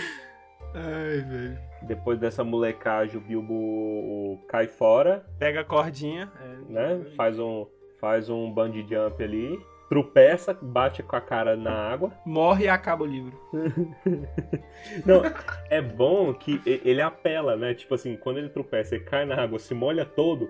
Ai, 0.72 1.20
velho. 1.28 1.58
Depois 1.82 2.20
dessa 2.20 2.44
molecagem, 2.44 3.16
o 3.16 3.20
Bilbo 3.20 4.38
cai 4.48 4.68
fora, 4.68 5.26
Pega 5.38 5.62
a 5.62 5.64
cordinha. 5.64 6.30
é, 6.40 6.72
né? 6.72 7.04
Faz 7.16 7.36
um, 7.40 7.66
faz 8.00 8.28
um 8.30 8.52
bungee 8.52 8.86
jump 8.88 9.20
ali. 9.20 9.58
Tropeça, 9.90 10.56
bate 10.62 11.02
com 11.02 11.16
a 11.16 11.20
cara 11.20 11.56
na 11.56 11.72
água. 11.72 12.12
Morre 12.24 12.64
e 12.66 12.68
acaba 12.68 13.02
o 13.02 13.06
livro. 13.06 13.36
Não, 15.04 15.22
é 15.68 15.82
bom 15.82 16.32
que 16.32 16.60
e- 16.64 16.80
ele 16.84 17.02
apela, 17.02 17.56
né? 17.56 17.74
Tipo 17.74 17.94
assim, 17.96 18.16
quando 18.16 18.38
ele 18.38 18.48
tropeça, 18.48 18.94
ele 18.94 19.04
cai 19.04 19.24
na 19.24 19.34
água, 19.42 19.58
se 19.58 19.74
molha 19.74 20.04
todo. 20.04 20.48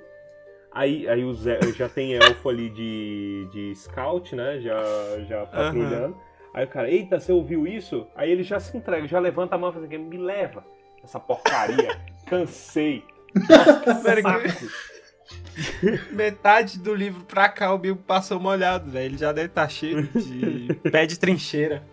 Aí, 0.73 1.09
aí 1.09 1.25
o 1.25 1.33
Zé, 1.35 1.59
já 1.75 1.89
tem 1.89 2.15
elfo 2.15 2.49
ali 2.49 2.69
de, 2.71 3.49
de 3.51 3.75
scout, 3.75 4.37
né? 4.37 4.61
Já, 4.61 4.77
já 5.27 5.47
patrulhando. 5.47 6.17
Aí 6.53 6.65
o 6.65 6.69
cara, 6.69 6.91
eita, 6.91 7.19
você 7.19 7.33
ouviu 7.33 7.67
isso? 7.67 8.07
Aí 8.15 8.31
ele 8.31 8.43
já 8.43 8.61
se 8.61 8.77
entrega, 8.77 9.07
já 9.09 9.19
levanta 9.19 9.55
a 9.55 9.59
mão 9.59 9.71
e 9.71 9.73
fala 9.73 9.87
assim, 9.87 9.99
me 9.99 10.19
leva 10.19 10.65
essa 11.03 11.19
porcaria. 11.19 11.99
Cansei. 12.27 13.03
Pera 14.05 14.23
que- 14.23 14.49
Saco. 14.49 14.90
Metade 16.13 16.79
do 16.79 16.95
livro 16.95 17.25
pra 17.25 17.49
cá 17.49 17.73
o 17.73 17.79
Bilbo 17.79 18.03
passou 18.03 18.41
molhado, 18.41 18.91
velho. 18.91 19.07
Ele 19.07 19.19
já 19.19 19.33
deve 19.33 19.49
estar 19.49 19.69
cheio 19.69 20.03
de 20.09 20.75
pé 20.91 21.07
de 21.07 21.19
trincheira. 21.19 21.85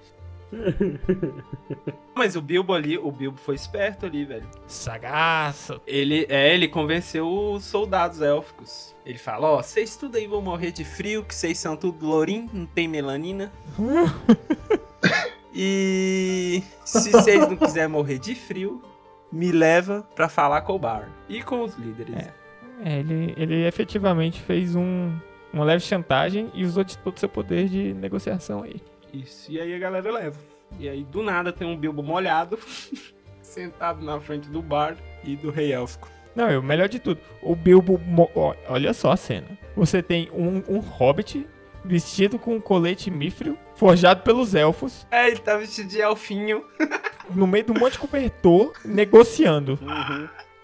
Mas 2.15 2.35
o 2.35 2.41
Bilbo 2.41 2.73
ali, 2.73 2.97
o 2.97 3.11
Bilbo 3.11 3.37
foi 3.37 3.55
esperto 3.55 4.05
ali, 4.05 4.25
velho. 4.25 4.47
Sagaço. 4.65 5.81
Ele, 5.85 6.25
é, 6.29 6.53
ele 6.53 6.67
convenceu 6.67 7.27
os 7.27 7.65
soldados 7.65 8.21
élficos. 8.21 8.95
Ele 9.05 9.17
fala, 9.17 9.47
ó, 9.47 9.61
vocês 9.61 9.95
tudo 9.95 10.17
aí 10.17 10.27
vão 10.27 10.41
morrer 10.41 10.71
de 10.71 10.83
frio, 10.83 11.23
que 11.23 11.35
vocês 11.35 11.57
são 11.57 11.75
tudo 11.75 12.05
lourim, 12.05 12.49
não 12.51 12.65
tem 12.65 12.87
melanina. 12.87 13.51
e 15.53 16.63
se 16.83 17.11
vocês 17.11 17.47
não 17.47 17.55
quiserem 17.55 17.89
morrer 17.89 18.19
de 18.19 18.33
frio, 18.33 18.81
me 19.31 19.51
leva 19.51 20.07
pra 20.15 20.29
falar 20.29 20.61
com 20.61 20.73
o 20.73 20.79
Bar. 20.79 21.09
E 21.29 21.43
com 21.43 21.61
os 21.61 21.75
líderes. 21.75 22.15
É, 22.15 22.33
ele, 22.83 23.33
ele 23.37 23.65
efetivamente 23.65 24.41
fez 24.41 24.75
um, 24.75 25.11
uma 25.51 25.63
leve 25.63 25.83
chantagem 25.83 26.51
e 26.53 26.63
usou 26.63 26.83
de 26.83 26.97
todo 26.97 27.15
o 27.15 27.19
seu 27.19 27.29
poder 27.29 27.67
de 27.67 27.93
negociação 27.93 28.63
aí. 28.63 28.81
Isso, 29.13 29.51
e 29.51 29.59
aí 29.59 29.73
a 29.73 29.79
galera 29.79 30.11
leva. 30.11 30.39
E 30.79 30.87
aí 30.87 31.03
do 31.03 31.23
nada 31.23 31.51
tem 31.51 31.67
um 31.67 31.77
Bilbo 31.77 32.03
molhado, 32.03 32.59
sentado 33.41 34.03
na 34.03 34.19
frente 34.19 34.49
do 34.49 34.61
bar 34.61 34.95
e 35.23 35.35
do 35.35 35.49
rei 35.49 35.71
élfico. 35.71 36.09
Não, 36.35 36.59
o 36.59 36.63
melhor 36.63 36.87
de 36.87 36.99
tudo, 36.99 37.19
o 37.41 37.55
Bilbo. 37.55 37.99
Olha 38.67 38.93
só 38.93 39.11
a 39.11 39.17
cena. 39.17 39.57
Você 39.75 40.03
tem 40.03 40.29
um, 40.31 40.61
um 40.69 40.79
hobbit 40.79 41.47
vestido 41.83 42.37
com 42.37 42.55
um 42.55 42.61
colete 42.61 43.09
mífril, 43.09 43.57
forjado 43.75 44.21
pelos 44.21 44.53
elfos, 44.53 45.07
É, 45.09 45.27
ele 45.27 45.39
tá 45.39 45.57
vestido 45.57 45.87
de 45.87 45.99
elfinho. 45.99 46.63
no 47.33 47.47
meio 47.47 47.63
de 47.63 47.71
um 47.71 47.79
monte 47.79 47.93
de 47.93 47.99
cobertor, 47.99 48.73
negociando. 48.85 49.79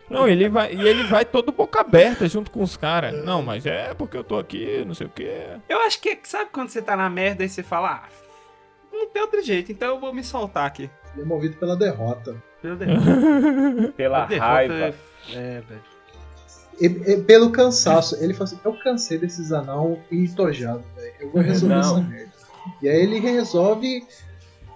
Não, 0.10 0.28
ele 0.28 0.50
vai, 0.50 0.74
e 0.74 0.88
ele 0.88 1.04
vai 1.04 1.26
todo 1.26 1.52
boca 1.52 1.82
aberta 1.82 2.28
junto 2.28 2.52
com 2.52 2.62
os 2.62 2.78
caras. 2.78 3.24
Não, 3.24 3.42
mas 3.42 3.66
é 3.66 3.94
porque 3.94 4.18
eu 4.18 4.24
tô 4.24 4.38
aqui, 4.38 4.84
não 4.86 4.94
sei 4.94 5.08
o 5.08 5.10
quê. 5.10 5.48
Eu 5.68 5.80
acho 5.82 6.00
que, 6.00 6.20
sabe 6.24 6.50
quando 6.52 6.70
você 6.70 6.82
tá 6.82 6.96
na 6.96 7.10
merda 7.10 7.44
e 7.44 7.50
você 7.50 7.64
fala, 7.64 8.04
ah, 8.04 8.10
não 8.92 9.08
tem 9.08 9.22
outro 9.22 9.42
jeito, 9.42 9.72
então 9.72 9.96
eu 9.96 10.00
vou 10.00 10.14
me 10.14 10.24
soltar 10.24 10.66
aqui. 10.66 10.90
Ele 11.14 11.24
é 11.24 11.26
movido 11.26 11.56
pela 11.58 11.76
derrota. 11.76 12.36
Meu 12.62 12.76
Deus. 12.76 12.92
Pela 13.96 14.26
derrota 14.28 14.52
raiva. 14.52 14.74
É, 14.74 14.94
é, 15.34 15.62
velho. 15.62 15.94
E, 16.80 16.86
e 16.86 17.24
pelo 17.24 17.52
cansaço, 17.52 18.16
ele 18.24 18.34
falou 18.34 18.46
assim: 18.46 18.60
Eu 18.64 18.74
cansei 18.80 19.18
desses 19.18 19.52
anão 19.52 20.00
entojados, 20.12 20.86
velho. 20.96 21.14
Eu 21.20 21.32
vou 21.32 21.42
resolver 21.42 21.76
Não. 21.76 21.82
essa 21.82 22.02
merda. 22.02 22.34
E 22.82 22.90
aí 22.90 23.02
ele 23.02 23.20
resolve, 23.20 24.06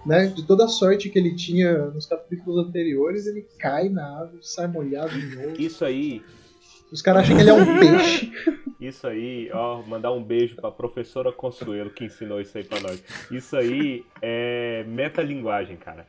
né, 0.08 0.26
de 0.26 0.44
toda 0.46 0.64
a 0.64 0.68
sorte 0.68 1.10
que 1.10 1.18
ele 1.18 1.36
tinha 1.36 1.86
nos 1.90 2.06
capítulos 2.06 2.66
anteriores, 2.66 3.26
ele 3.26 3.46
cai 3.58 3.88
na 3.88 4.04
água, 4.22 4.38
sai 4.40 4.66
molhado 4.66 5.10
de 5.10 5.36
novo. 5.36 5.60
Isso 5.60 5.84
aí, 5.84 6.22
Os 6.90 7.02
caras 7.02 7.22
acham 7.24 7.36
que 7.36 7.42
ele 7.42 7.50
é 7.50 7.52
um 7.52 7.64
peixe. 7.78 8.32
isso 8.80 9.06
aí, 9.06 9.50
ó, 9.52 9.82
mandar 9.82 10.10
um 10.12 10.22
beijo 10.24 10.56
pra 10.56 10.70
professora 10.70 11.30
Consuelo 11.30 11.90
que 11.90 12.04
ensinou 12.06 12.40
isso 12.40 12.56
aí 12.56 12.64
pra 12.64 12.80
nós. 12.80 13.02
Isso 13.30 13.54
aí 13.56 14.02
é 14.22 14.84
metalinguagem, 14.88 15.76
cara. 15.76 16.06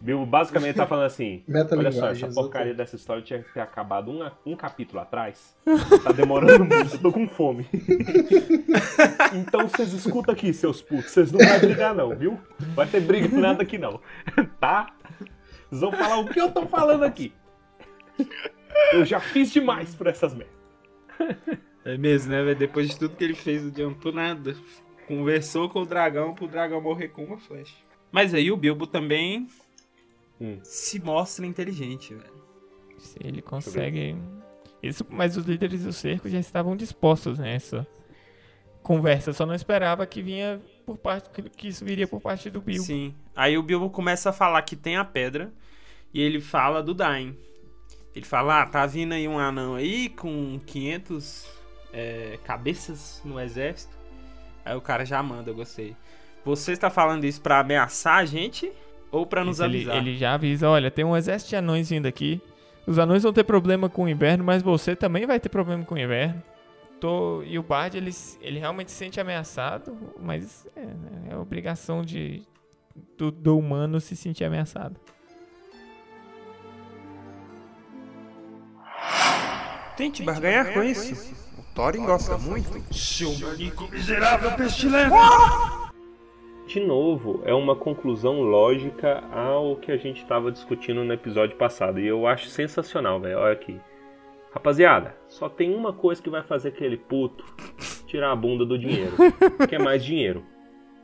Bilbo 0.00 0.24
basicamente 0.24 0.76
tá 0.76 0.86
falando 0.86 1.06
assim: 1.06 1.42
Olha 1.76 1.92
só, 1.92 2.08
essa 2.08 2.28
porcaria 2.28 2.74
dessa 2.74 2.96
história 2.96 3.22
tinha 3.22 3.42
que 3.42 3.52
ter 3.52 3.60
acabado 3.60 4.10
um, 4.10 4.30
um 4.46 4.56
capítulo 4.56 5.00
atrás. 5.00 5.56
Tá 6.02 6.12
demorando 6.12 6.64
muito, 6.64 6.94
eu 6.94 7.00
tô 7.00 7.12
com 7.12 7.28
fome. 7.28 7.66
então 9.34 9.68
vocês 9.68 9.92
escutam 9.92 10.34
aqui, 10.34 10.52
seus 10.52 10.80
putos. 10.80 11.10
Vocês 11.10 11.32
não 11.32 11.40
vão 11.40 11.58
brigar, 11.58 11.94
não, 11.94 12.14
viu? 12.16 12.38
Vai 12.74 12.86
ter 12.86 13.00
briga 13.00 13.28
nada 13.36 13.62
aqui, 13.62 13.78
não. 13.78 14.00
Tá? 14.60 14.92
Vocês 15.68 15.80
vão 15.80 15.92
falar 15.92 16.18
o 16.18 16.26
que 16.26 16.40
eu 16.40 16.50
tô 16.50 16.66
falando 16.66 17.04
aqui. 17.04 17.32
Eu 18.92 19.04
já 19.04 19.20
fiz 19.20 19.52
demais 19.52 19.94
por 19.94 20.06
essas 20.06 20.34
merdas. 20.34 20.54
É 21.84 21.96
mesmo, 21.96 22.32
né, 22.32 22.42
velho? 22.42 22.58
Depois 22.58 22.88
de 22.88 22.98
tudo 22.98 23.16
que 23.16 23.24
ele 23.24 23.34
fez, 23.34 23.62
não 23.62 23.70
adiantou 23.70 24.12
nada. 24.12 24.56
Conversou 25.06 25.68
com 25.68 25.82
o 25.82 25.86
dragão 25.86 26.34
pro 26.34 26.48
dragão 26.48 26.80
morrer 26.80 27.08
com 27.08 27.24
uma 27.24 27.38
flecha. 27.38 27.74
Mas 28.10 28.34
aí 28.34 28.50
o 28.50 28.56
Bilbo 28.56 28.86
também 28.86 29.46
Hum. 30.40 30.58
se 30.62 31.00
mostra 31.00 31.44
inteligente, 31.46 32.14
velho. 32.14 32.38
Se 32.98 33.16
ele 33.22 33.42
consegue. 33.42 34.16
Isso, 34.82 35.04
mas 35.08 35.36
os 35.36 35.44
líderes 35.44 35.82
do 35.84 35.92
cerco 35.92 36.28
já 36.28 36.38
estavam 36.38 36.76
dispostos 36.76 37.38
nessa 37.38 37.86
conversa. 38.82 39.32
Só 39.32 39.44
não 39.44 39.54
esperava 39.54 40.06
que 40.06 40.22
vinha 40.22 40.60
por 40.86 40.96
parte 40.98 41.28
que- 41.30 41.50
que 41.50 41.68
isso 41.68 41.84
viria 41.84 42.06
por 42.06 42.20
parte 42.20 42.48
do 42.50 42.60
Bilbo. 42.60 42.84
Sim. 42.84 43.14
Aí 43.34 43.58
o 43.58 43.62
Bilbo 43.62 43.90
começa 43.90 44.30
a 44.30 44.32
falar 44.32 44.62
que 44.62 44.76
tem 44.76 44.96
a 44.96 45.04
pedra 45.04 45.52
e 46.14 46.20
ele 46.20 46.40
fala 46.40 46.82
do 46.82 46.94
Dain. 46.94 47.36
Ele 48.14 48.24
fala, 48.24 48.62
ah, 48.62 48.66
tá 48.66 48.86
vindo 48.86 49.12
aí 49.12 49.28
um 49.28 49.38
anão 49.38 49.74
aí 49.74 50.08
com 50.08 50.58
500 50.66 51.46
é, 51.92 52.38
cabeças 52.44 53.20
no 53.24 53.38
exército. 53.40 53.96
Aí 54.64 54.76
o 54.76 54.80
cara 54.80 55.04
já 55.04 55.22
manda, 55.22 55.50
eu 55.50 55.54
gostei. 55.54 55.94
Você 56.44 56.72
está 56.72 56.88
falando 56.90 57.24
isso 57.24 57.40
pra 57.40 57.60
ameaçar 57.60 58.16
a 58.18 58.24
gente 58.24 58.72
ou 59.10 59.26
pra 59.26 59.44
nos 59.44 59.60
ele, 59.60 59.78
avisar? 59.78 59.96
ele 59.96 60.16
já 60.16 60.34
avisa, 60.34 60.68
olha, 60.68 60.90
tem 60.90 61.04
um 61.04 61.16
exército 61.16 61.50
de 61.50 61.56
anões 61.56 61.90
vindo 61.90 62.06
aqui. 62.06 62.40
Os 62.86 62.98
anões 62.98 63.22
vão 63.22 63.32
ter 63.32 63.44
problema 63.44 63.88
com 63.88 64.04
o 64.04 64.08
inverno, 64.08 64.42
mas 64.44 64.62
você 64.62 64.96
também 64.96 65.26
vai 65.26 65.38
ter 65.38 65.48
problema 65.48 65.84
com 65.84 65.94
o 65.94 65.98
inverno. 65.98 66.42
Tô... 67.00 67.42
E 67.42 67.58
o 67.58 67.62
Bard, 67.62 67.96
ele, 67.96 68.10
ele 68.40 68.58
realmente 68.58 68.90
se 68.90 68.96
sente 68.96 69.20
ameaçado, 69.20 69.96
mas 70.18 70.66
é, 70.74 70.80
né, 70.80 71.28
é 71.30 71.36
obrigação 71.36 72.02
de, 72.02 72.42
do, 73.16 73.30
do 73.30 73.58
humano 73.58 74.00
se 74.00 74.16
sentir 74.16 74.44
ameaçado. 74.44 74.98
Tente 79.96 80.22
barganhar 80.22 80.72
com 80.72 80.82
isso. 80.82 81.34
O 81.58 81.62
Thorin 81.74 82.04
gosta 82.04 82.38
muito. 82.38 82.94
Seu 82.94 83.36
manico 83.38 83.88
miserável 83.88 84.52
pestilento! 84.52 85.14
De 86.68 86.80
novo, 86.80 87.40
é 87.46 87.54
uma 87.54 87.74
conclusão 87.74 88.42
lógica 88.42 89.24
ao 89.32 89.76
que 89.76 89.90
a 89.90 89.96
gente 89.96 90.20
estava 90.22 90.52
discutindo 90.52 91.02
no 91.02 91.12
episódio 91.14 91.56
passado. 91.56 91.98
E 91.98 92.06
eu 92.06 92.26
acho 92.26 92.46
sensacional, 92.48 93.18
velho. 93.18 93.38
Olha 93.38 93.54
aqui. 93.54 93.80
Rapaziada, 94.52 95.16
só 95.28 95.48
tem 95.48 95.74
uma 95.74 95.94
coisa 95.94 96.22
que 96.22 96.28
vai 96.28 96.42
fazer 96.42 96.68
aquele 96.68 96.98
puto 96.98 97.42
tirar 98.06 98.32
a 98.32 98.36
bunda 98.36 98.66
do 98.66 98.78
dinheiro. 98.78 99.12
que 99.66 99.76
é 99.76 99.78
mais 99.78 100.04
dinheiro. 100.04 100.44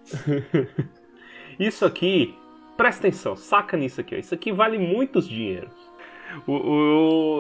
Isso 1.59 1.85
aqui, 1.87 2.35
presta 2.76 3.06
atenção, 3.06 3.35
saca 3.35 3.75
nisso 3.76 4.00
aqui. 4.02 4.14
Ó. 4.14 4.18
Isso 4.18 4.35
aqui 4.35 4.52
vale 4.52 4.76
muitos 4.78 5.26
dinheiros. 5.26 5.73
O, 6.47 6.52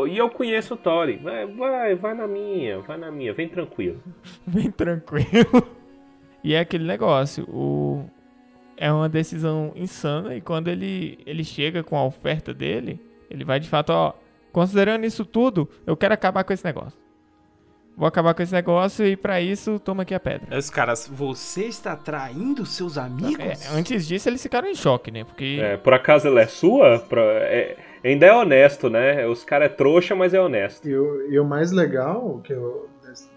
o- 0.02 0.06
e 0.06 0.16
eu 0.16 0.30
conheço 0.30 0.74
o 0.74 0.76
Tori. 0.78 1.16
Vai, 1.16 1.46
vai, 1.46 1.94
vai 1.94 2.14
na 2.14 2.26
minha, 2.26 2.78
vai 2.80 2.96
na 2.96 3.10
minha, 3.10 3.34
vem 3.34 3.48
tranquilo. 3.48 4.00
Bem 4.46 4.70
tranquilo. 4.70 5.66
E 6.42 6.54
é 6.54 6.60
aquele 6.60 6.84
negócio, 6.84 7.44
o... 7.48 8.04
é 8.76 8.92
uma 8.92 9.08
decisão 9.08 9.72
insana 9.76 10.34
e 10.34 10.40
quando 10.40 10.68
ele, 10.68 11.18
ele 11.26 11.44
chega 11.44 11.82
com 11.82 11.96
a 11.96 12.04
oferta 12.04 12.52
dele, 12.54 13.00
ele 13.30 13.44
vai 13.44 13.58
de 13.60 13.68
fato, 13.68 13.90
ó, 13.90 14.12
considerando 14.52 15.04
isso 15.04 15.24
tudo, 15.24 15.68
eu 15.86 15.96
quero 15.96 16.14
acabar 16.14 16.44
com 16.44 16.52
esse 16.52 16.64
negócio. 16.64 16.98
vou 17.96 18.08
acabar 18.08 18.34
com 18.34 18.42
esse 18.42 18.52
negócio 18.52 19.06
e 19.06 19.16
pra 19.16 19.40
isso, 19.40 19.78
toma 19.78 20.02
aqui 20.02 20.14
a 20.14 20.18
pedra. 20.20 20.58
Os 20.58 20.68
caras, 20.68 21.06
você 21.12 21.66
está 21.66 21.94
traindo 21.94 22.66
seus 22.66 22.98
amigos? 22.98 23.38
É, 23.38 23.68
antes 23.78 24.06
disso, 24.06 24.28
eles 24.28 24.42
ficaram 24.42 24.66
em 24.68 24.74
choque, 24.74 25.10
né? 25.12 25.22
Porque 25.24 25.58
É, 25.62 25.76
por 25.76 25.94
acaso 25.94 26.26
ela 26.26 26.40
é 26.40 26.46
sua? 26.48 26.98
Pra- 26.98 27.22
é- 27.22 27.76
ainda 28.04 28.26
é 28.26 28.32
honesto, 28.32 28.90
né? 28.90 29.24
Os 29.28 29.44
caras 29.44 29.66
é 29.70 29.74
trouxa, 29.74 30.14
mas 30.16 30.34
é 30.34 30.40
honesto. 30.40 30.88
E 30.88 30.96
o, 30.96 31.30
e 31.30 31.38
o 31.38 31.44
mais 31.44 31.70
legal 31.70 32.40
que 32.42 32.52
eu, 32.52 32.88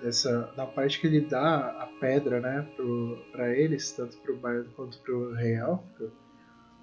dessa 0.02 0.52
da 0.56 0.66
parte 0.66 1.00
que 1.00 1.08
ele 1.08 1.22
dá 1.22 1.58
a 1.82 1.88
pedra, 2.00 2.40
né, 2.40 2.68
pro, 2.76 3.18
pra 3.32 3.56
eles, 3.56 3.92
tanto 3.92 4.18
pro 4.20 4.38
Bardo 4.38 4.70
quanto 4.76 5.00
pro 5.02 5.34
Rei 5.34 5.56
Élfico, 5.56 6.12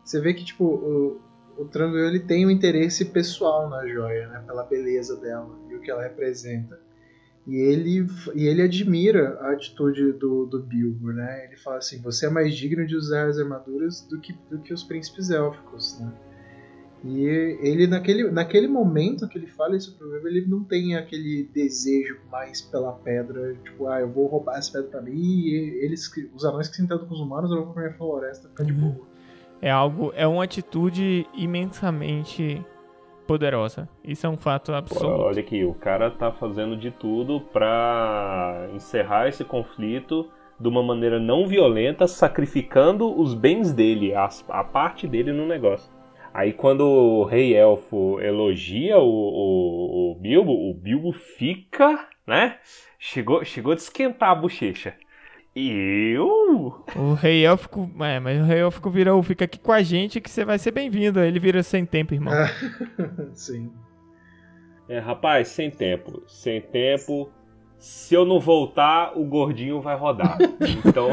você 0.04 0.20
vê 0.20 0.34
que 0.34 0.44
tipo 0.44 0.64
o, 0.64 1.20
o 1.56 1.64
Tranduil 1.66 2.06
ele 2.06 2.20
tem 2.20 2.46
um 2.46 2.50
interesse 2.50 3.06
pessoal 3.06 3.68
na 3.68 3.86
joia, 3.86 4.28
né, 4.28 4.42
pela 4.46 4.64
beleza 4.64 5.16
dela 5.16 5.56
e 5.68 5.74
o 5.74 5.80
que 5.80 5.90
ela 5.90 6.02
representa. 6.02 6.78
E 7.46 7.56
ele, 7.56 8.06
e 8.34 8.46
ele 8.46 8.62
admira 8.62 9.38
a 9.40 9.52
atitude 9.52 10.12
do, 10.12 10.46
do 10.46 10.62
Bilbo, 10.62 11.12
né? 11.12 11.44
Ele 11.44 11.56
fala 11.58 11.76
assim: 11.76 12.00
você 12.00 12.24
é 12.24 12.30
mais 12.30 12.54
digno 12.54 12.86
de 12.86 12.96
usar 12.96 13.26
as 13.26 13.38
armaduras 13.38 14.00
do 14.00 14.18
que, 14.18 14.32
do 14.50 14.60
que 14.60 14.72
os 14.72 14.82
príncipes 14.82 15.30
élficos, 15.30 16.00
né? 16.00 16.10
E 17.06 17.22
ele, 17.26 17.86
naquele, 17.86 18.30
naquele 18.30 18.66
momento 18.66 19.28
que 19.28 19.36
ele 19.36 19.46
fala 19.46 19.76
isso 19.76 19.94
pro 19.98 20.10
Bilbo, 20.10 20.26
ele 20.26 20.46
não 20.46 20.64
tem 20.64 20.96
aquele 20.96 21.46
desejo 21.52 22.16
mais 22.32 22.62
pela 22.62 22.92
pedra, 22.92 23.54
tipo, 23.62 23.86
ah, 23.88 24.00
eu 24.00 24.08
vou 24.10 24.26
roubar 24.26 24.56
essa 24.56 24.72
pedra 24.72 24.88
pra 24.90 25.02
mim 25.02 25.12
e 25.12 25.84
eles, 25.84 26.08
que- 26.08 26.30
os 26.34 26.44
anões 26.46 26.66
que 26.68 26.76
se 26.76 26.82
entendam 26.82 27.06
com 27.06 27.12
os 27.12 27.20
humanos, 27.20 27.50
eu 27.50 27.62
vou 27.64 27.74
pra 27.74 27.82
minha 27.82 27.94
floresta 27.94 28.48
ficar 28.48 28.64
de 28.64 28.72
boa. 28.72 29.06
é 29.60 29.70
algo, 29.70 30.12
é 30.16 30.26
uma 30.26 30.44
atitude 30.44 31.26
imensamente 31.34 32.64
poderosa. 33.26 33.88
Isso 34.02 34.26
é 34.26 34.30
um 34.30 34.36
fato 34.36 34.72
absoluto. 34.72 35.06
olha 35.22 35.40
aqui, 35.40 35.64
o 35.64 35.74
cara 35.74 36.10
tá 36.10 36.30
fazendo 36.32 36.76
de 36.76 36.90
tudo 36.90 37.40
pra 37.40 38.68
encerrar 38.74 39.28
esse 39.28 39.44
conflito 39.44 40.30
de 40.60 40.68
uma 40.68 40.82
maneira 40.82 41.18
não 41.18 41.46
violenta, 41.46 42.06
sacrificando 42.06 43.18
os 43.18 43.34
bens 43.34 43.72
dele, 43.72 44.14
a, 44.14 44.28
a 44.50 44.64
parte 44.64 45.06
dele 45.08 45.32
no 45.32 45.46
negócio. 45.46 45.90
Aí 46.34 46.52
quando 46.52 46.80
o 46.80 47.24
rei 47.24 47.54
elfo 47.54 48.18
elogia 48.20 48.98
o, 48.98 49.08
o, 49.08 50.10
o 50.10 50.14
Bilbo, 50.16 50.50
o 50.50 50.74
Bilbo 50.74 51.12
fica, 51.12 52.08
né? 52.26 52.58
Chegou, 52.98 53.44
chegou 53.44 53.72
a 53.72 53.76
esquentar 53.76 54.30
a 54.30 54.34
bochecha. 54.34 54.96
Eu? 55.54 56.84
O 56.96 57.14
rei 57.14 57.46
élfico, 57.46 57.88
é, 58.00 58.18
mas 58.18 58.40
o 58.40 58.44
rei 58.44 58.58
élfico 58.58 58.90
virou, 58.90 59.22
fica 59.22 59.44
aqui 59.44 59.60
com 59.60 59.70
a 59.70 59.80
gente 59.80 60.20
que 60.20 60.28
você 60.28 60.44
vai 60.44 60.58
ser 60.58 60.72
bem-vindo. 60.72 61.20
Ele 61.20 61.38
vira 61.38 61.62
sem 61.62 61.86
tempo, 61.86 62.12
irmão. 62.12 62.34
Sim. 63.32 63.72
É, 64.88 64.98
rapaz, 64.98 65.46
sem 65.46 65.70
tempo. 65.70 66.24
Sem 66.26 66.60
tempo. 66.60 67.30
Se 67.78 68.12
eu 68.12 68.24
não 68.24 68.40
voltar, 68.40 69.16
o 69.16 69.24
gordinho 69.24 69.80
vai 69.80 69.96
rodar. 69.96 70.36
Então. 70.84 71.10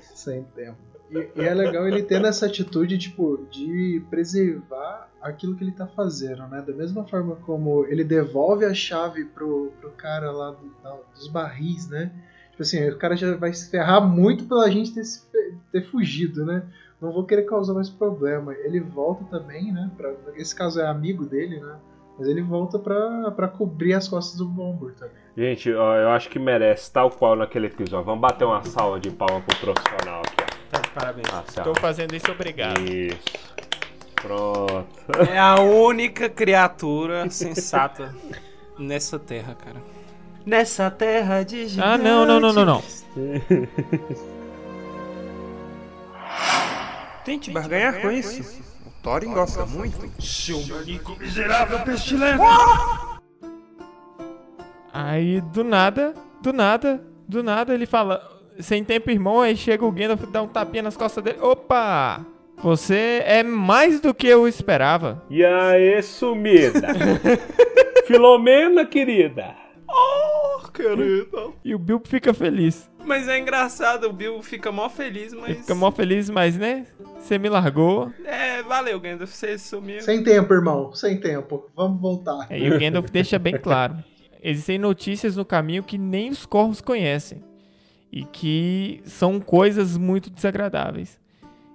Sem 0.00 0.42
tempo. 0.56 0.93
E, 1.36 1.40
é 1.40 1.54
legal 1.54 1.86
ele 1.86 2.02
tendo 2.02 2.26
essa 2.26 2.46
atitude, 2.46 2.98
tipo, 2.98 3.46
de 3.50 4.02
preservar 4.10 5.08
aquilo 5.22 5.54
que 5.54 5.64
ele 5.64 5.72
tá 5.72 5.86
fazendo, 5.86 6.46
né? 6.48 6.62
Da 6.66 6.72
mesma 6.72 7.04
forma 7.04 7.36
como 7.36 7.84
ele 7.86 8.04
devolve 8.04 8.64
a 8.64 8.74
chave 8.74 9.24
pro, 9.24 9.72
pro 9.80 9.90
cara 9.92 10.30
lá 10.30 10.50
do- 10.50 10.74
da- 10.82 10.96
dos 11.14 11.28
barris, 11.28 11.88
né? 11.88 12.10
Tipo 12.50 12.62
assim, 12.62 12.88
o 12.88 12.96
cara 12.98 13.16
já 13.16 13.34
vai 13.36 13.52
se 13.52 13.70
ferrar 13.70 14.00
muito 14.06 14.44
pela 14.44 14.70
gente 14.70 14.92
ter, 14.94 15.04
se 15.04 15.22
ter 15.72 15.82
fugido, 15.90 16.44
né? 16.44 16.62
Não 17.00 17.12
vou 17.12 17.24
querer 17.24 17.42
causar 17.42 17.74
mais 17.74 17.90
problema. 17.90 18.54
Ele 18.54 18.80
volta 18.80 19.24
também, 19.24 19.72
né? 19.72 19.90
Pra, 19.96 20.12
esse 20.36 20.54
caso 20.54 20.80
é 20.80 20.86
amigo 20.86 21.24
dele, 21.24 21.58
né? 21.60 21.74
Mas 22.16 22.28
ele 22.28 22.40
volta 22.42 22.78
pra 22.78 23.48
cobrir 23.48 23.92
as 23.94 24.06
costas 24.06 24.38
do 24.38 24.46
Bombur 24.46 24.92
também. 24.92 25.16
Gente, 25.36 25.68
eu 25.68 26.08
acho 26.10 26.28
que 26.30 26.38
merece, 26.38 26.92
tal 26.92 27.10
qual 27.10 27.34
naquele 27.34 27.66
episódio. 27.66 28.04
Vamos 28.04 28.20
bater 28.20 28.44
uma 28.44 28.62
salva 28.62 29.00
de 29.00 29.10
palma 29.10 29.40
pro 29.40 29.56
profissional 29.72 30.20
aqui. 30.20 30.43
Tá 30.70 30.80
de 30.80 30.90
parabéns. 30.90 31.28
Ah, 31.32 31.44
certo. 31.46 31.72
Tô 31.72 31.80
fazendo 31.80 32.14
isso, 32.14 32.30
obrigado. 32.30 32.80
Isso. 32.80 33.18
Pronto. 34.16 34.86
É 35.30 35.38
a 35.38 35.60
única 35.60 36.28
criatura 36.28 37.28
sensata 37.30 38.14
nessa 38.78 39.18
terra, 39.18 39.54
cara. 39.54 39.82
Nessa 40.46 40.90
terra 40.90 41.42
de 41.42 41.68
gigantes. 41.68 41.94
Ah, 41.94 41.98
não, 41.98 42.26
não, 42.26 42.40
não, 42.40 42.52
não, 42.52 42.64
não. 42.64 42.82
Tente 47.24 47.50
barganhar 47.50 48.00
com 48.00 48.10
isso. 48.10 48.62
O 48.86 48.90
Thorin 49.02 49.32
gosta 49.32 49.64
muito. 49.64 50.10
Seu 50.22 50.60
manico 50.66 51.16
miserável 51.18 51.80
pestilento! 51.80 52.42
Aí, 54.92 55.40
do 55.40 55.64
nada, 55.64 56.14
do 56.40 56.52
nada, 56.52 57.02
do 57.26 57.42
nada, 57.42 57.74
ele 57.74 57.86
fala, 57.86 58.33
sem 58.58 58.84
tempo, 58.84 59.10
irmão, 59.10 59.40
aí 59.40 59.56
chega 59.56 59.84
o 59.84 59.90
Gandalf 59.90 60.22
e 60.22 60.26
dá 60.26 60.42
um 60.42 60.48
tapinha 60.48 60.82
nas 60.82 60.96
costas 60.96 61.22
dele. 61.22 61.38
Opa! 61.40 62.24
Você 62.62 63.22
é 63.26 63.42
mais 63.42 64.00
do 64.00 64.14
que 64.14 64.26
eu 64.26 64.46
esperava. 64.46 65.22
E 65.28 65.44
aí, 65.44 66.00
sumida? 66.02 66.80
Filomena, 68.06 68.86
querida. 68.86 69.54
Oh, 69.88 70.68
querido. 70.70 71.54
E 71.64 71.74
o 71.74 71.78
Bilbo 71.78 72.08
fica 72.08 72.32
feliz. 72.32 72.90
Mas 73.04 73.28
é 73.28 73.38
engraçado, 73.38 74.08
o 74.08 74.12
Bill 74.12 74.42
fica 74.42 74.72
mó 74.72 74.88
feliz, 74.88 75.32
Ele 75.32 75.42
mas. 75.42 75.58
fica 75.58 75.74
mó 75.74 75.90
feliz, 75.90 76.30
mas, 76.30 76.56
né? 76.56 76.86
Você 77.18 77.38
me 77.38 77.48
largou. 77.48 78.10
É, 78.24 78.62
valeu, 78.62 78.98
Gandalf, 78.98 79.30
você 79.30 79.58
sumiu. 79.58 80.00
Sem 80.00 80.22
tempo, 80.22 80.54
irmão. 80.54 80.92
Sem 80.94 81.20
tempo. 81.20 81.66
Vamos 81.76 82.00
voltar. 82.00 82.46
É, 82.48 82.58
e 82.58 82.70
o 82.70 82.78
Gandalf 82.78 83.10
deixa 83.10 83.38
bem 83.38 83.58
claro. 83.58 83.96
Existem 84.42 84.78
notícias 84.78 85.36
no 85.36 85.44
caminho 85.44 85.82
que 85.82 85.98
nem 85.98 86.30
os 86.30 86.46
corvos 86.46 86.80
conhecem. 86.80 87.42
E 88.16 88.24
que 88.26 89.02
são 89.04 89.40
coisas 89.40 89.96
muito 89.96 90.30
desagradáveis. 90.30 91.18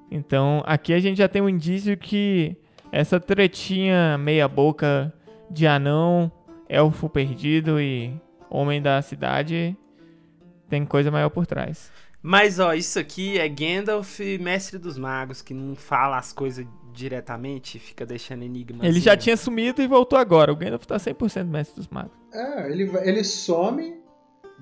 Então, 0.09 0.63
aqui 0.65 0.93
a 0.93 0.99
gente 1.01 1.17
já 1.17 1.27
tem 1.27 1.41
um 1.41 1.49
indício 1.49 1.97
que 1.97 2.55
essa 2.93 3.19
tretinha 3.19 4.17
meia 4.17 4.47
boca 4.47 5.13
de 5.51 5.67
anão, 5.67 6.31
elfo 6.69 7.09
perdido 7.09 7.77
e 7.81 8.13
homem 8.49 8.81
da 8.81 9.01
cidade 9.01 9.75
tem 10.69 10.85
coisa 10.85 11.11
maior 11.11 11.29
por 11.29 11.45
trás. 11.45 11.91
Mas 12.21 12.57
ó, 12.57 12.73
isso 12.73 12.99
aqui 12.99 13.37
é 13.37 13.47
Gandalf, 13.49 14.19
mestre 14.39 14.77
dos 14.77 14.97
magos, 14.97 15.41
que 15.41 15.53
não 15.53 15.75
fala 15.75 16.17
as 16.17 16.31
coisas 16.31 16.65
diretamente, 16.93 17.79
fica 17.79 18.05
deixando 18.05 18.43
enigmas. 18.43 18.87
Ele 18.87 18.99
já 18.99 19.15
tinha 19.17 19.35
sumido 19.35 19.81
e 19.81 19.87
voltou 19.87 20.17
agora. 20.17 20.51
O 20.51 20.55
Gandalf 20.55 20.85
tá 20.85 20.97
100% 20.97 21.45
mestre 21.45 21.75
dos 21.75 21.87
magos. 21.87 22.17
É, 22.33 22.71
ele, 22.71 22.89
ele 23.03 23.23
some, 23.23 23.98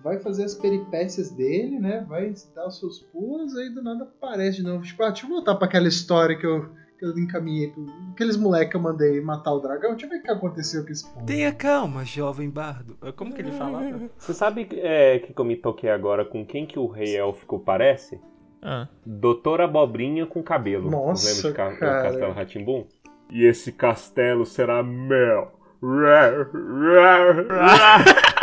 vai 0.04 0.20
fazer 0.20 0.44
as 0.44 0.56
peripécias 0.56 1.32
dele, 1.32 1.80
né? 1.80 2.06
Vai 2.08 2.34
dar 2.56 2.68
os 2.68 2.80
seus 2.80 3.00
pulos, 3.00 3.56
aí 3.56 3.70
do 3.70 3.82
nada 3.82 4.04
aparece 4.04 4.58
de 4.58 4.64
novo. 4.64 4.84
Tipo, 4.84 5.04
ah, 5.04 5.10
deixa 5.10 5.26
eu 5.26 5.30
voltar 5.30 5.56
pra 5.56 5.68
aquela 5.68 5.88
história 5.88 6.38
que 6.38 6.46
eu, 6.46 6.70
que 6.98 7.06
eu 7.06 7.18
encaminhei. 7.18 7.70
Pro, 7.70 7.86
aqueles 8.12 8.38
moleques 8.38 8.72
que 8.72 8.78
eu 8.78 8.82
mandei 8.82 9.22
matar 9.22 9.54
o 9.54 9.60
dragão. 9.60 9.92
Deixa 9.92 10.06
eu 10.06 10.10
ver 10.10 10.20
o 10.20 10.24
que 10.24 10.32
aconteceu 10.32 10.86
com 10.86 10.92
esse 10.92 11.08
povo. 11.08 11.26
Tenha 11.26 11.54
calma, 11.54 12.06
jovem 12.06 12.50
bardo. 12.50 12.98
Como 13.16 13.34
que 13.34 13.42
ele 13.42 13.52
falava? 13.52 14.00
Você 14.18 14.34
sabe 14.34 14.68
é, 14.74 15.20
que 15.20 15.34
eu 15.38 15.46
me 15.46 15.56
toquei 15.56 15.90
agora 15.90 16.26
com 16.26 16.46
quem 16.46 16.66
que 16.66 16.80
o 16.80 16.88
rei 16.88 17.18
élfico 17.18 17.60
parece? 17.60 18.20
Ah. 18.62 18.88
Doutor 19.06 19.62
Abobrinha 19.62 20.26
com 20.26 20.44
cabelo. 20.44 20.90
Nossa, 20.90 21.48
Lembra 21.48 21.52
de 21.52 21.80
ca. 21.80 22.02
Castelo 22.04 22.34
Ratimbum? 22.34 22.86
E 23.30 23.46
esse 23.46 23.72
castelo 23.72 24.46
será 24.46 24.82
meu. 24.82 25.52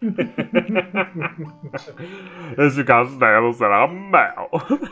Esse 2.56 2.84
castelo 2.84 3.52
será 3.52 3.86
meu. 3.88 4.48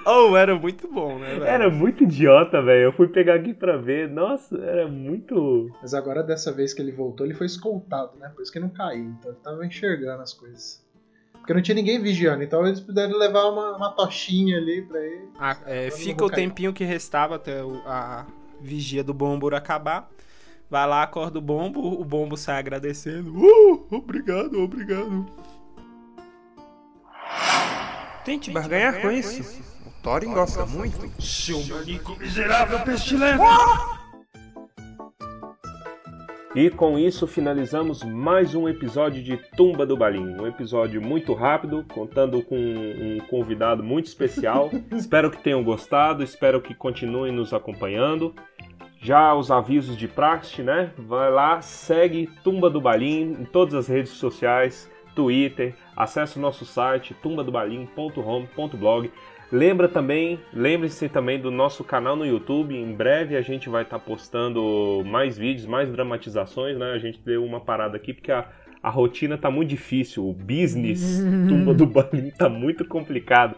oh, 0.07 0.37
era 0.37 0.55
muito 0.57 0.89
bom, 0.93 1.19
né, 1.19 1.31
velho? 1.35 1.45
Era 1.45 1.71
muito 1.71 2.05
idiota, 2.05 2.63
velho. 2.63 2.85
Eu 2.85 2.93
fui 2.93 3.09
pegar 3.09 3.35
aqui 3.35 3.53
pra 3.55 3.77
ver. 3.77 4.09
Nossa, 4.09 4.57
era 4.59 4.87
muito. 4.89 5.71
Mas 5.81 5.95
agora, 5.95 6.23
dessa 6.23 6.53
vez 6.53 6.73
que 6.75 6.83
ele 6.83 6.93
voltou, 6.93 7.27
ele 7.27 7.35
foi 7.35 7.47
escoltado, 7.47 8.13
né? 8.19 8.31
Por 8.35 8.43
isso 8.43 8.53
que 8.53 8.61
não 8.61 8.69
caiu. 8.69 9.15
Então 9.19 9.31
ele 9.33 9.41
tava 9.43 9.65
enxergando 9.67 10.23
as 10.23 10.33
coisas. 10.33 10.85
Porque 11.33 11.55
não 11.55 11.63
tinha 11.63 11.77
ninguém 11.77 12.03
vigiando, 12.03 12.43
então 12.43 12.67
eles 12.67 12.81
puderam 12.81 13.17
levar 13.17 13.45
uma, 13.49 13.77
uma 13.77 13.93
tochinha 13.93 14.59
ali 14.59 14.83
pra 14.83 14.99
ele. 15.01 15.29
Ah, 15.39 15.57
é, 15.67 15.91
fica 15.93 16.25
o 16.25 16.29
cair. 16.29 16.49
tempinho 16.49 16.73
que 16.73 16.83
restava 16.83 17.37
até 17.37 17.63
o- 17.63 17.81
a 17.87 18.27
vigia 18.61 19.05
do 19.05 19.15
Bombur 19.15 19.55
acabar. 19.55 20.11
Vai 20.69 20.87
lá, 20.87 21.03
acorda 21.03 21.39
o 21.39 21.43
Bombo, 21.43 21.81
o 21.81 22.05
Bombo 22.05 22.37
sai 22.37 22.59
agradecendo. 22.59 23.33
Uh, 23.37 23.87
obrigado, 23.91 24.61
obrigado. 24.61 25.27
Tente 28.25 28.51
barganhar 28.51 29.01
com 29.01 29.11
isso. 29.13 29.63
O 29.87 30.03
Thorin 30.03 30.33
gosta 30.33 30.67
muito. 30.67 31.23
Seu 31.23 31.65
manico 31.67 32.17
miserável 32.17 32.81
pestilento! 32.81 33.45
E 36.57 36.71
com 36.71 36.99
isso 36.99 37.27
finalizamos 37.27 38.03
mais 38.03 38.55
um 38.55 38.67
episódio 38.67 39.23
de 39.23 39.37
Tumba 39.57 39.85
do 39.85 39.95
Balim. 39.95 40.41
Um 40.41 40.47
episódio 40.47 41.03
muito 41.03 41.35
rápido, 41.35 41.85
contando 41.93 42.43
com 42.43 42.57
um 42.57 43.19
convidado 43.29 43.85
muito 43.85 44.07
especial. 44.07 44.71
espero 44.91 45.31
que 45.31 45.37
tenham 45.37 45.63
gostado, 45.63 46.25
espero 46.25 46.61
que 46.61 46.75
continuem 46.75 47.31
nos 47.31 47.53
acompanhando. 47.53 48.35
Já 49.01 49.35
os 49.35 49.51
avisos 49.51 49.97
de 49.97 50.09
praxe, 50.09 50.63
né? 50.63 50.91
Vai 50.97 51.31
lá, 51.31 51.61
segue 51.61 52.29
Tumba 52.43 52.71
do 52.71 52.81
Balim 52.81 53.37
em 53.41 53.45
todas 53.45 53.75
as 53.75 53.89
redes 53.89 54.13
sociais. 54.13 54.91
Twitter, 55.15 55.75
acesse 55.97 56.37
o 56.39 56.41
nosso 56.41 56.67
site 56.67 57.15
tumbadobalim.home.blog. 57.15 59.11
Lembra 59.51 59.89
também, 59.89 60.41
lembre-se 60.53 61.09
também 61.09 61.41
do 61.41 61.51
nosso 61.51 61.83
canal 61.83 62.17
no 62.17 62.27
YouTube. 62.27 62.77
Em 62.77 62.93
breve 62.93 63.37
a 63.37 63.41
gente 63.41 63.69
vai 63.69 63.83
estar 63.83 63.99
postando 63.99 65.03
mais 65.07 65.39
vídeos, 65.39 65.67
mais 65.67 65.91
dramatizações, 65.91 66.77
né? 66.77 66.93
A 66.93 66.99
gente 66.99 67.21
deu 67.25 67.45
uma 67.45 67.61
parada 67.61 67.97
aqui 67.97 68.13
porque 68.13 68.33
a, 68.33 68.47
a 68.83 68.91
rotina 68.91 69.39
tá 69.39 69.51
muito 69.51 69.71
difícil, 69.71 70.29
o 70.29 70.33
business 70.33 71.25
Tumba 71.49 71.73
do 71.73 71.87
Balim 71.87 72.31
tá 72.31 72.49
muito 72.49 72.85
complicado. 72.85 73.57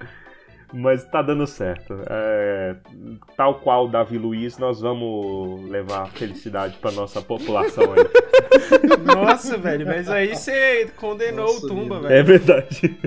Mas 0.72 1.04
tá 1.04 1.22
dando 1.22 1.46
certo. 1.46 1.98
É, 2.09 2.76
tal 3.37 3.57
qual 3.57 3.87
o 3.87 3.88
Davi 3.88 4.18
Luiz, 4.18 4.59
nós 4.59 4.81
vamos 4.81 5.68
levar 5.68 6.07
felicidade 6.09 6.76
pra 6.78 6.90
nossa 6.92 7.20
população 7.22 7.85
aí. 7.92 8.04
Nossa, 9.04 9.57
velho, 9.57 9.87
mas 9.87 10.09
aí 10.09 10.35
você 10.35 10.90
condenou 10.96 11.46
Nossa, 11.46 11.66
o 11.66 11.68
Tumba, 11.68 11.96
vida. 11.96 12.09
velho. 12.09 12.20
É 12.20 12.22
verdade. 12.22 12.98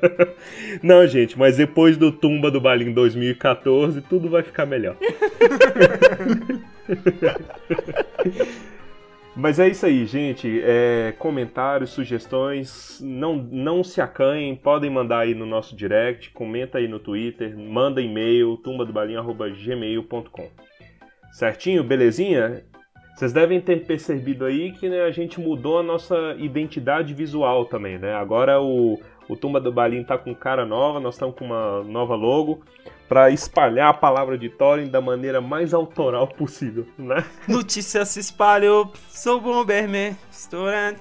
Não, 0.82 1.06
gente, 1.06 1.38
mas 1.38 1.56
depois 1.56 1.96
do 1.96 2.10
Tumba 2.10 2.50
do 2.50 2.60
Balim 2.60 2.92
2014, 2.92 4.00
tudo 4.02 4.28
vai 4.28 4.42
ficar 4.42 4.66
melhor. 4.66 4.96
Mas 9.38 9.60
é 9.60 9.68
isso 9.68 9.86
aí, 9.86 10.04
gente. 10.04 10.60
É, 10.64 11.14
comentários, 11.16 11.90
sugestões, 11.90 13.00
não, 13.00 13.36
não 13.36 13.84
se 13.84 14.00
acanhem, 14.00 14.56
podem 14.56 14.90
mandar 14.90 15.20
aí 15.20 15.32
no 15.32 15.46
nosso 15.46 15.76
direct, 15.76 16.30
comenta 16.30 16.78
aí 16.78 16.88
no 16.88 16.98
Twitter, 16.98 17.56
manda 17.56 18.02
e-mail, 18.02 18.56
tumbadobalinho.gmail.com. 18.56 20.50
Certinho? 21.30 21.84
Belezinha? 21.84 22.64
Vocês 23.14 23.32
devem 23.32 23.60
ter 23.60 23.86
percebido 23.86 24.44
aí 24.44 24.72
que 24.72 24.88
né, 24.88 25.02
a 25.02 25.12
gente 25.12 25.38
mudou 25.38 25.78
a 25.78 25.84
nossa 25.84 26.34
identidade 26.36 27.14
visual 27.14 27.64
também, 27.64 27.96
né? 27.96 28.14
Agora 28.14 28.60
o, 28.60 29.00
o 29.28 29.36
Tumba 29.36 29.60
do 29.60 29.70
Balim 29.70 30.02
tá 30.02 30.18
com 30.18 30.34
cara 30.34 30.66
nova, 30.66 30.98
nós 30.98 31.14
estamos 31.14 31.36
com 31.36 31.44
uma 31.44 31.84
nova 31.84 32.16
logo 32.16 32.64
para 33.08 33.30
espalhar 33.30 33.88
a 33.88 33.94
palavra 33.94 34.36
de 34.36 34.50
Thorin 34.50 34.88
da 34.88 35.00
maneira 35.00 35.40
mais 35.40 35.72
autoral 35.72 36.28
possível, 36.28 36.86
né? 36.98 37.24
Notícia 37.48 38.04
se 38.04 38.20
espalhou, 38.20 38.92
sou 39.08 39.40
Bomberman, 39.40 40.16
estourando. 40.30 41.00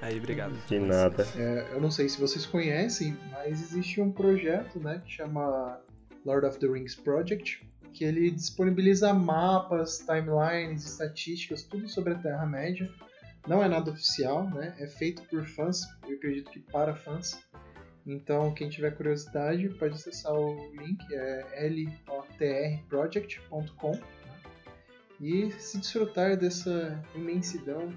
Aí, 0.00 0.16
obrigado. 0.16 0.56
De 0.66 0.78
nada. 0.78 1.26
É, 1.36 1.68
eu 1.72 1.80
não 1.80 1.90
sei 1.90 2.08
se 2.08 2.20
vocês 2.20 2.46
conhecem, 2.46 3.16
mas 3.32 3.60
existe 3.60 4.00
um 4.00 4.10
projeto 4.10 4.78
né, 4.78 5.02
que 5.04 5.12
chama 5.12 5.80
Lord 6.24 6.46
of 6.46 6.58
the 6.58 6.66
Rings 6.66 6.94
Project, 6.94 7.66
que 7.92 8.04
ele 8.04 8.30
disponibiliza 8.30 9.12
mapas, 9.12 9.98
timelines, 9.98 10.84
estatísticas, 10.86 11.64
tudo 11.64 11.88
sobre 11.88 12.14
a 12.14 12.18
Terra-média. 12.18 12.88
Não 13.46 13.62
é 13.62 13.68
nada 13.68 13.90
oficial, 13.90 14.48
né? 14.50 14.74
É 14.78 14.86
feito 14.86 15.22
por 15.22 15.44
fãs, 15.46 15.82
eu 16.06 16.16
acredito 16.16 16.50
que 16.50 16.60
para 16.60 16.94
fãs. 16.94 17.40
Então, 18.08 18.52
quem 18.54 18.68
tiver 18.70 18.92
curiosidade, 18.92 19.68
pode 19.68 19.94
acessar 19.94 20.32
o 20.32 20.54
link, 20.74 20.98
é 21.12 21.44
lotrproject.com 22.08 23.92
né? 23.92 24.00
e 25.20 25.50
se 25.52 25.78
desfrutar 25.78 26.36
dessa 26.36 27.02
imensidão 27.14 27.92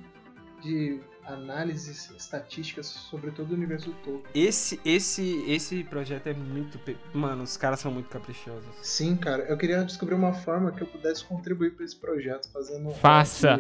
de 0.62 1.00
análises 1.26 2.10
estatísticas 2.12 2.88
sobre 2.88 3.32
todo 3.32 3.52
o 3.52 3.54
universo 3.54 3.92
do 3.92 3.96
Tolkien. 3.98 4.24
Esse, 4.34 4.80
esse, 4.84 5.44
esse 5.50 5.84
projeto 5.84 6.28
é 6.28 6.34
muito. 6.34 6.78
pe- 6.80 6.98
Mano, 7.14 7.44
os 7.44 7.56
caras 7.56 7.80
são 7.80 7.92
muito 7.92 8.10
caprichosos. 8.10 8.68
Sim, 8.82 9.16
cara, 9.16 9.44
eu 9.44 9.58
queria 9.58 9.84
descobrir 9.84 10.16
uma 10.16 10.34
forma 10.34 10.72
que 10.72 10.82
eu 10.82 10.88
pudesse 10.88 11.24
contribuir 11.24 11.76
para 11.76 11.86
esse 11.86 11.96
projeto, 11.96 12.52
fazendo 12.52 12.90
um 12.90 12.94
Faça. 12.94 13.60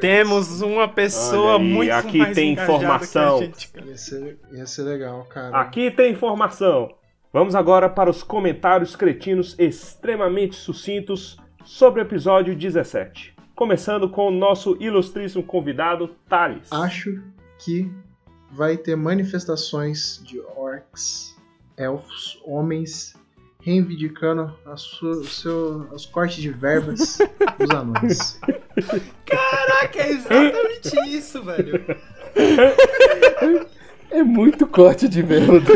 Temos 0.00 0.62
uma 0.62 0.88
pessoa 0.88 1.58
muito 1.58 1.92
aqui 1.92 2.18
mais 2.18 2.34
tem 2.34 2.52
informação. 2.52 3.38
que 3.38 3.44
a 3.44 3.46
gente. 3.46 3.70
Ia 3.84 3.96
ser, 3.96 4.38
ia 4.52 4.66
ser 4.66 4.82
legal, 4.82 5.24
cara. 5.24 5.60
Aqui 5.60 5.90
tem 5.90 6.12
informação. 6.12 6.94
Vamos 7.32 7.54
agora 7.54 7.88
para 7.88 8.10
os 8.10 8.22
comentários 8.22 8.94
cretinos 8.94 9.54
extremamente 9.58 10.54
sucintos 10.56 11.38
sobre 11.64 12.00
o 12.00 12.04
episódio 12.04 12.54
17. 12.54 13.34
Começando 13.54 14.08
com 14.08 14.28
o 14.28 14.30
nosso 14.30 14.76
ilustríssimo 14.80 15.42
convidado, 15.42 16.08
Thales. 16.28 16.70
Acho 16.72 17.22
que 17.58 17.90
vai 18.50 18.76
ter 18.76 18.96
manifestações 18.96 20.22
de 20.24 20.40
orcs, 20.56 21.36
elfos, 21.76 22.40
homens 22.44 23.14
reivindicando 23.62 24.52
a 24.66 24.76
sua, 24.76 25.12
o 25.12 25.26
seu, 25.26 25.86
os 25.92 26.04
cortes 26.04 26.42
de 26.42 26.50
verbas 26.50 27.18
dos 27.58 27.70
anões. 27.70 28.38
Caraca, 29.24 30.02
é 30.02 30.10
exatamente 30.10 31.08
isso, 31.08 31.42
velho. 31.42 31.82
É 34.10 34.22
muito 34.22 34.66
corte 34.66 35.08
de 35.08 35.22
verbo 35.22 35.60
do 35.60 35.72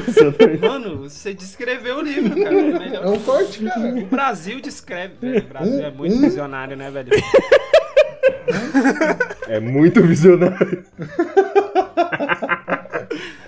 Mano, 0.60 0.98
você 0.98 1.32
descreveu 1.32 1.98
o 1.98 2.02
livro, 2.02 2.34
cara. 2.42 2.54
É 2.54 2.96
É 2.96 3.08
um 3.08 3.18
corte, 3.20 3.64
cara. 3.64 3.88
O 3.88 4.06
Brasil 4.06 4.60
descreve, 4.60 5.14
velho. 5.20 5.44
O 5.44 5.48
Brasil 5.48 5.84
é 5.84 5.90
muito 5.90 6.20
visionário, 6.20 6.76
né, 6.76 6.90
velho? 6.90 7.10
É 9.48 9.60
muito 9.60 10.02
visionário. 10.02 10.84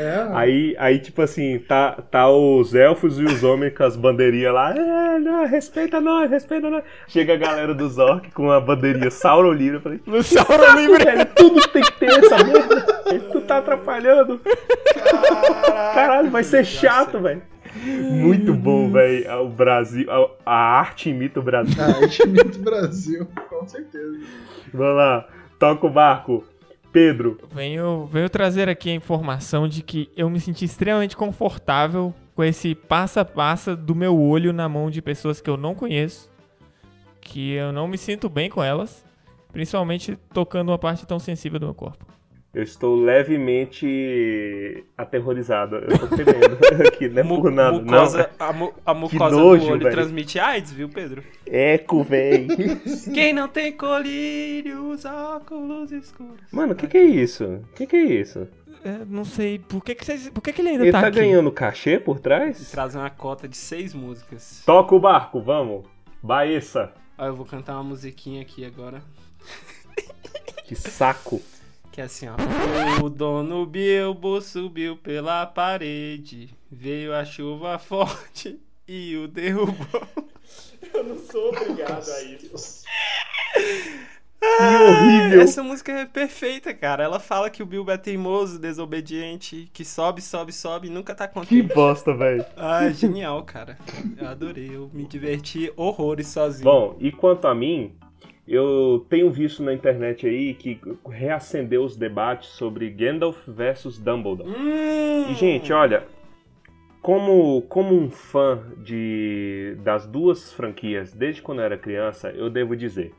É, 0.00 0.26
Aí, 0.32 0.74
aí 0.78 0.98
tipo 0.98 1.20
assim, 1.20 1.58
tá, 1.58 1.92
tá 2.10 2.28
os 2.30 2.74
elfos 2.74 3.18
e 3.18 3.24
os 3.24 3.44
homens 3.44 3.76
com 3.76 3.84
as 3.84 3.96
bandeirinhas 3.96 4.54
lá. 4.54 4.74
É, 4.74 5.18
não, 5.18 5.44
respeita 5.46 6.00
nós, 6.00 6.30
respeita 6.30 6.70
nós. 6.70 6.82
Chega 7.06 7.34
a 7.34 7.36
galera 7.36 7.74
dos 7.74 7.98
orcs 7.98 8.32
com 8.32 8.50
a 8.50 8.58
bandeirinha 8.60 9.10
Sauron 9.10 9.52
Livre. 9.52 9.76
Eu 9.76 9.80
falei, 9.82 10.00
No 10.06 10.22
Sauron 10.22 10.74
Livre. 10.74 11.04
velho, 11.04 11.26
tudo 11.34 11.68
tem 11.68 11.82
que 11.82 11.92
ter 11.98 12.10
essa 12.10 12.42
merda. 12.42 12.80
Tu 13.32 13.40
tá 13.42 13.58
atrapalhando. 13.58 14.40
Caralho, 15.94 16.30
vai 16.30 16.44
ser 16.44 16.64
chato, 16.64 17.18
velho. 17.20 17.42
Muito 17.84 18.54
bom, 18.54 18.90
velho. 18.90 19.42
O 19.42 19.48
Brasil, 19.48 20.06
a, 20.10 20.28
a 20.46 20.78
arte 20.80 21.10
imita 21.10 21.40
o 21.40 21.42
Brasil. 21.42 21.82
a 21.82 21.86
arte 21.86 22.26
do 22.26 22.58
Brasil, 22.60 23.28
com 23.48 23.66
certeza. 23.66 24.18
Vamos 24.72 24.96
lá, 24.96 25.28
toca 25.58 25.86
o 25.86 25.90
barco. 25.90 26.44
Pedro, 26.92 27.38
Venho, 27.52 28.06
venho 28.06 28.28
trazer 28.28 28.68
aqui 28.68 28.90
a 28.90 28.94
informação 28.94 29.68
de 29.68 29.82
que 29.82 30.10
eu 30.16 30.28
me 30.28 30.40
senti 30.40 30.64
extremamente 30.64 31.16
confortável 31.16 32.12
com 32.34 32.42
esse 32.42 32.74
passo 32.74 33.20
a 33.20 33.24
passo 33.24 33.76
do 33.76 33.94
meu 33.94 34.18
olho 34.18 34.52
na 34.52 34.68
mão 34.68 34.90
de 34.90 35.00
pessoas 35.00 35.40
que 35.40 35.48
eu 35.48 35.56
não 35.56 35.74
conheço, 35.74 36.28
que 37.20 37.52
eu 37.52 37.72
não 37.72 37.86
me 37.86 37.96
sinto 37.96 38.28
bem 38.28 38.50
com 38.50 38.62
elas, 38.62 39.04
principalmente 39.52 40.18
tocando 40.32 40.70
uma 40.70 40.78
parte 40.78 41.06
tão 41.06 41.18
sensível 41.18 41.60
do 41.60 41.66
meu 41.66 41.74
corpo. 41.74 42.04
Eu 42.52 42.62
estou 42.62 42.96
levemente 42.96 44.84
aterrorizado. 44.96 45.76
Eu 45.76 45.98
tô 45.98 46.08
temendo 46.16 46.58
aqui, 46.88 47.08
não 47.08 47.20
é 47.20 47.24
por 47.24 47.50
nada. 47.50 47.78
mucosa, 47.78 48.30
a, 48.38 48.52
mu- 48.52 48.74
a 48.84 48.92
mucosa 48.94 49.36
nojo, 49.36 49.66
do 49.66 49.72
olho 49.72 49.82
velho. 49.82 49.94
transmite 49.94 50.38
AIDS, 50.38 50.72
viu, 50.72 50.88
Pedro? 50.88 51.22
Não. 51.46 51.52
Eco, 51.54 52.02
véi. 52.02 52.48
Quem 53.14 53.32
não 53.32 53.48
tem 53.48 53.72
colírio 53.72 54.84
usa 54.86 55.12
óculos 55.12 55.92
escuros. 55.92 56.40
Mano, 56.52 56.72
o 56.72 56.76
que 56.76 56.86
que 56.88 56.98
é 56.98 57.04
isso? 57.04 57.44
O 57.44 57.74
que 57.74 57.86
que 57.86 57.96
é 57.96 58.04
isso? 58.04 58.48
É, 58.82 59.04
não 59.06 59.24
sei, 59.26 59.58
por 59.58 59.84
que, 59.84 59.94
que, 59.94 60.04
vocês, 60.06 60.30
por 60.30 60.40
que, 60.40 60.52
que 60.54 60.62
ele 60.62 60.70
ainda 60.70 60.84
Ele 60.84 60.92
tá, 60.92 61.02
tá 61.02 61.06
aqui? 61.08 61.18
ganhando 61.20 61.52
cachê 61.52 61.98
por 62.00 62.16
E 62.16 62.20
trás? 62.20 62.70
traz 62.70 62.94
uma 62.94 63.10
cota 63.10 63.46
de 63.46 63.56
seis 63.56 63.92
músicas. 63.94 64.62
Toca 64.64 64.94
o 64.94 64.98
barco, 64.98 65.38
vamos. 65.40 65.84
Baeça. 66.22 66.90
Ó, 67.18 67.26
eu 67.26 67.36
vou 67.36 67.44
cantar 67.44 67.74
uma 67.74 67.84
musiquinha 67.84 68.40
aqui 68.40 68.64
agora. 68.64 69.02
Que 70.64 70.74
saco. 70.74 71.42
Que 71.92 72.00
é 72.00 72.04
assim, 72.04 72.26
ó. 72.28 72.36
O 73.04 73.10
dono 73.10 73.66
Bilbo 73.66 74.40
subiu 74.40 74.96
pela 74.96 75.44
parede. 75.46 76.50
Veio 76.70 77.12
a 77.14 77.24
chuva 77.24 77.78
forte 77.78 78.60
e 78.86 79.16
o 79.16 79.26
derrubou. 79.26 79.74
Eu 80.94 81.04
não 81.04 81.18
sou 81.18 81.48
obrigado 81.50 82.08
a 82.10 82.22
isso. 82.22 82.84
Que 84.40 84.46
horrível. 84.46 85.40
Essa 85.42 85.62
música 85.62 85.92
é 85.92 86.06
perfeita, 86.06 86.72
cara. 86.72 87.04
Ela 87.04 87.20
fala 87.20 87.50
que 87.50 87.62
o 87.62 87.66
Bilbo 87.66 87.90
é 87.90 87.98
teimoso, 87.98 88.58
desobediente, 88.58 89.68
que 89.72 89.84
sobe, 89.84 90.22
sobe, 90.22 90.52
sobe 90.52 90.86
e 90.88 90.90
nunca 90.90 91.14
tá 91.14 91.28
Que 91.28 91.34
contente. 91.34 91.74
bosta, 91.74 92.14
velho. 92.14 92.44
Ah, 92.56 92.88
genial, 92.90 93.42
cara. 93.44 93.76
Eu 94.16 94.28
adorei. 94.28 94.74
Eu 94.74 94.90
me 94.94 95.04
diverti 95.04 95.70
horrores 95.76 96.28
sozinho. 96.28 96.64
Bom, 96.64 96.96
e 96.98 97.12
quanto 97.12 97.46
a 97.46 97.54
mim, 97.54 97.94
eu 98.52 99.06
tenho 99.08 99.30
visto 99.30 99.62
na 99.62 99.72
internet 99.72 100.26
aí 100.26 100.54
que 100.54 100.80
reacendeu 101.08 101.84
os 101.84 101.96
debates 101.96 102.48
sobre 102.48 102.90
Gandalf 102.90 103.46
versus 103.46 103.96
Dumbledore. 103.96 104.50
Hum, 104.50 105.30
E, 105.30 105.34
gente, 105.34 105.72
olha, 105.72 106.04
como, 107.00 107.62
como 107.62 107.94
um 107.94 108.10
fã 108.10 108.60
de, 108.78 109.76
das 109.84 110.04
duas 110.04 110.52
franquias 110.52 111.12
desde 111.12 111.40
quando 111.40 111.60
eu 111.60 111.64
era 111.64 111.78
criança, 111.78 112.30
eu 112.30 112.50
devo 112.50 112.76
dizer: 112.76 113.14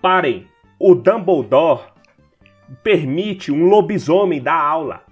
parem! 0.00 0.46
O 0.78 0.94
Dumbledore 0.94 1.84
permite 2.84 3.50
um 3.50 3.66
lobisomem 3.68 4.40
dar 4.40 4.60
aula. 4.60 5.02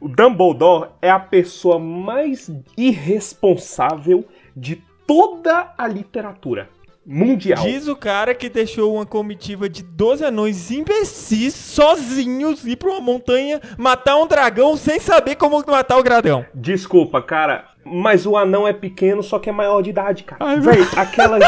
O 0.00 0.08
Dumbledore 0.08 0.90
é 1.02 1.10
a 1.10 1.20
pessoa 1.20 1.78
mais 1.78 2.50
irresponsável 2.78 4.24
de 4.56 4.82
toda 5.06 5.74
a 5.76 5.86
literatura. 5.86 6.70
Mundial. 7.04 7.64
Diz 7.64 7.88
o 7.88 7.96
cara 7.96 8.34
que 8.34 8.48
deixou 8.48 8.94
uma 8.94 9.04
comitiva 9.04 9.68
de 9.68 9.82
12 9.82 10.24
anões 10.24 10.70
imbecis 10.70 11.54
sozinhos 11.54 12.64
ir 12.66 12.76
pra 12.76 12.90
uma 12.90 13.00
montanha 13.00 13.60
matar 13.76 14.16
um 14.16 14.26
dragão 14.26 14.76
sem 14.76 15.00
saber 15.00 15.36
como 15.36 15.62
matar 15.66 15.98
o 15.98 16.02
dragão. 16.02 16.44
Desculpa, 16.54 17.20
cara, 17.20 17.66
mas 17.84 18.26
o 18.26 18.36
anão 18.36 18.66
é 18.66 18.72
pequeno, 18.72 19.22
só 19.22 19.38
que 19.38 19.50
é 19.50 19.52
maior 19.52 19.82
de 19.82 19.90
idade, 19.90 20.24
cara. 20.24 20.44
Ai, 20.44 20.60
Véi, 20.60 20.86
aquela, 20.96 21.38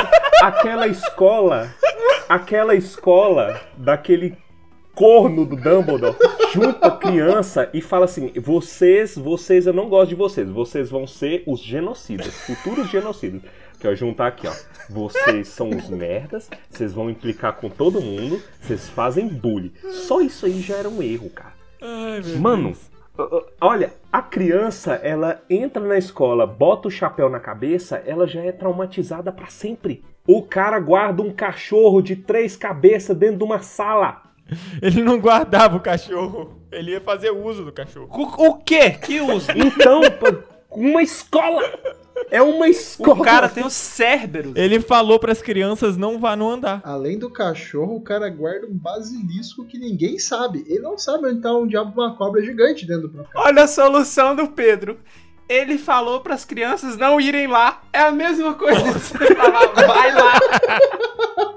aquela 0.42 0.86
escola, 0.88 1.72
aquela 2.28 2.74
escola 2.74 3.60
daquele 3.76 4.36
corno 4.94 5.44
do 5.44 5.56
Dumbledore 5.56 6.16
junta 6.52 6.90
criança 6.90 7.68
e 7.74 7.80
fala 7.80 8.04
assim: 8.04 8.32
vocês, 8.40 9.16
vocês, 9.16 9.66
eu 9.66 9.72
não 9.72 9.88
gosto 9.88 10.10
de 10.10 10.14
vocês, 10.14 10.48
vocês 10.48 10.90
vão 10.90 11.06
ser 11.06 11.42
os 11.46 11.60
genocidas, 11.60 12.34
futuros 12.40 12.88
genocidas. 12.90 13.42
Que 13.78 13.88
eu 13.88 13.96
juntar 13.96 14.28
aqui, 14.28 14.46
ó. 14.46 14.52
Vocês 14.88 15.48
são 15.48 15.70
os 15.70 15.88
merdas, 15.88 16.48
vocês 16.70 16.92
vão 16.92 17.08
implicar 17.10 17.54
com 17.54 17.68
todo 17.68 18.00
mundo, 18.00 18.40
vocês 18.60 18.88
fazem 18.88 19.26
bullying. 19.28 19.72
Só 19.90 20.20
isso 20.20 20.46
aí 20.46 20.60
já 20.60 20.76
era 20.76 20.88
um 20.88 21.02
erro, 21.02 21.30
cara. 21.30 21.54
Ai, 21.80 22.22
Mano, 22.38 22.72
Deus. 22.72 22.90
olha, 23.60 23.92
a 24.12 24.20
criança, 24.22 24.94
ela 24.94 25.42
entra 25.48 25.82
na 25.82 25.96
escola, 25.98 26.46
bota 26.46 26.88
o 26.88 26.90
chapéu 26.90 27.28
na 27.28 27.40
cabeça, 27.40 28.02
ela 28.06 28.26
já 28.26 28.42
é 28.42 28.52
traumatizada 28.52 29.30
pra 29.32 29.46
sempre. 29.46 30.02
O 30.26 30.42
cara 30.42 30.78
guarda 30.80 31.22
um 31.22 31.30
cachorro 31.32 32.00
de 32.00 32.16
três 32.16 32.56
cabeças 32.56 33.16
dentro 33.16 33.38
de 33.38 33.44
uma 33.44 33.60
sala. 33.60 34.22
Ele 34.80 35.02
não 35.02 35.18
guardava 35.18 35.76
o 35.76 35.80
cachorro. 35.80 36.58
Ele 36.70 36.92
ia 36.92 37.00
fazer 37.00 37.30
uso 37.30 37.64
do 37.64 37.72
cachorro. 37.72 38.08
O, 38.10 38.48
o 38.48 38.54
quê? 38.58 38.90
Que 38.90 39.20
uso? 39.20 39.50
Então, 39.54 40.00
uma 40.70 41.02
escola! 41.02 41.62
É 42.30 42.42
uma 42.42 42.68
escola! 42.68 43.20
O 43.20 43.24
cara 43.24 43.48
tem 43.48 43.64
o 43.64 43.70
Cerberus. 43.70 44.54
Ele 44.56 44.80
falou 44.80 45.18
pras 45.18 45.40
crianças 45.42 45.96
não 45.96 46.18
vá 46.18 46.34
no 46.36 46.48
andar. 46.48 46.80
Além 46.84 47.18
do 47.18 47.30
cachorro, 47.30 47.96
o 47.96 48.00
cara 48.00 48.28
guarda 48.28 48.66
um 48.66 48.74
basilisco 48.74 49.64
que 49.64 49.78
ninguém 49.78 50.18
sabe. 50.18 50.64
Ele 50.66 50.80
não 50.80 50.98
sabe 50.98 51.28
onde 51.28 51.40
tá 51.40 51.54
um 51.54 51.66
diabo 51.66 51.92
uma 52.00 52.16
cobra 52.16 52.42
gigante 52.42 52.86
dentro 52.86 53.08
do 53.08 53.10
próprio 53.10 53.40
Olha 53.40 53.64
a 53.64 53.68
solução 53.68 54.34
do 54.34 54.48
Pedro. 54.48 54.98
Ele 55.48 55.76
falou 55.76 56.20
pras 56.20 56.44
crianças 56.44 56.96
não 56.96 57.20
irem 57.20 57.46
lá. 57.46 57.82
É 57.92 58.00
a 58.00 58.10
mesma 58.10 58.54
coisa 58.54 58.82
que 58.82 58.90
você 58.90 59.18
falar, 59.36 59.66
vai 59.66 60.14
lá. 60.14 60.40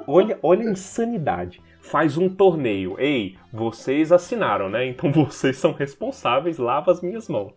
Olha, 0.06 0.38
olha 0.44 0.68
a 0.68 0.72
insanidade. 0.72 1.62
Faz 1.80 2.18
um 2.18 2.28
torneio. 2.28 3.00
Ei, 3.00 3.38
vocês 3.52 4.12
assinaram, 4.12 4.70
né? 4.70 4.86
Então 4.86 5.10
vocês 5.14 5.58
são 5.58 5.72
responsáveis, 5.72 6.58
lava 6.58 6.92
as 6.92 7.02
minhas 7.02 7.30
mãos. 7.30 7.54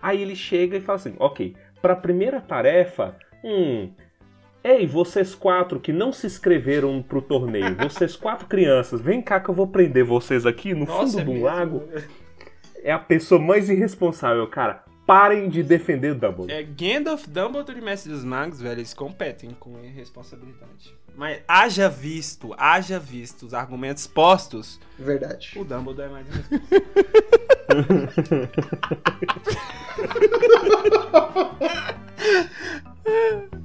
Aí 0.00 0.22
ele 0.22 0.34
chega 0.34 0.76
e 0.76 0.80
fala 0.80 0.96
assim: 0.96 1.14
ok, 1.18 1.54
pra 1.84 1.94
primeira 1.94 2.40
tarefa, 2.40 3.14
hum. 3.44 3.90
Ei, 4.64 4.86
vocês 4.86 5.34
quatro 5.34 5.78
que 5.78 5.92
não 5.92 6.10
se 6.12 6.26
inscreveram 6.26 7.02
pro 7.02 7.20
torneio, 7.20 7.76
vocês 7.76 8.16
quatro 8.16 8.46
crianças, 8.46 9.02
vem 9.02 9.20
cá 9.20 9.38
que 9.38 9.50
eu 9.50 9.54
vou 9.54 9.66
prender 9.66 10.02
vocês 10.02 10.46
aqui 10.46 10.72
no 10.72 10.86
fundo 10.86 11.20
é 11.20 11.22
um 11.22 11.26
mesmo. 11.26 11.44
lago. 11.44 11.82
É 12.82 12.90
a 12.90 12.98
pessoa 12.98 13.38
mais 13.38 13.68
irresponsável, 13.68 14.46
cara. 14.46 14.82
Parem 15.06 15.48
de 15.50 15.62
defender 15.62 16.12
o 16.12 16.14
Dumbledore. 16.14 16.52
É 16.52 16.62
Gandalf, 16.62 17.26
Dumbledore 17.26 17.78
e 17.78 17.82
Mestre 17.82 18.10
dos 18.10 18.24
Magos, 18.24 18.60
velho, 18.60 18.78
eles 18.80 18.94
competem 18.94 19.50
com 19.50 19.78
irresponsabilidade. 19.84 20.94
Mas 21.14 21.42
haja 21.46 21.88
visto, 21.88 22.54
haja 22.56 22.98
visto 22.98 23.44
os 23.46 23.54
argumentos 23.54 24.06
postos, 24.06 24.80
Verdade. 24.98 25.52
o 25.56 25.64
Dumbledore 25.64 26.08
é 26.08 26.12
mais 26.12 26.26
irresponsável. 26.28 26.74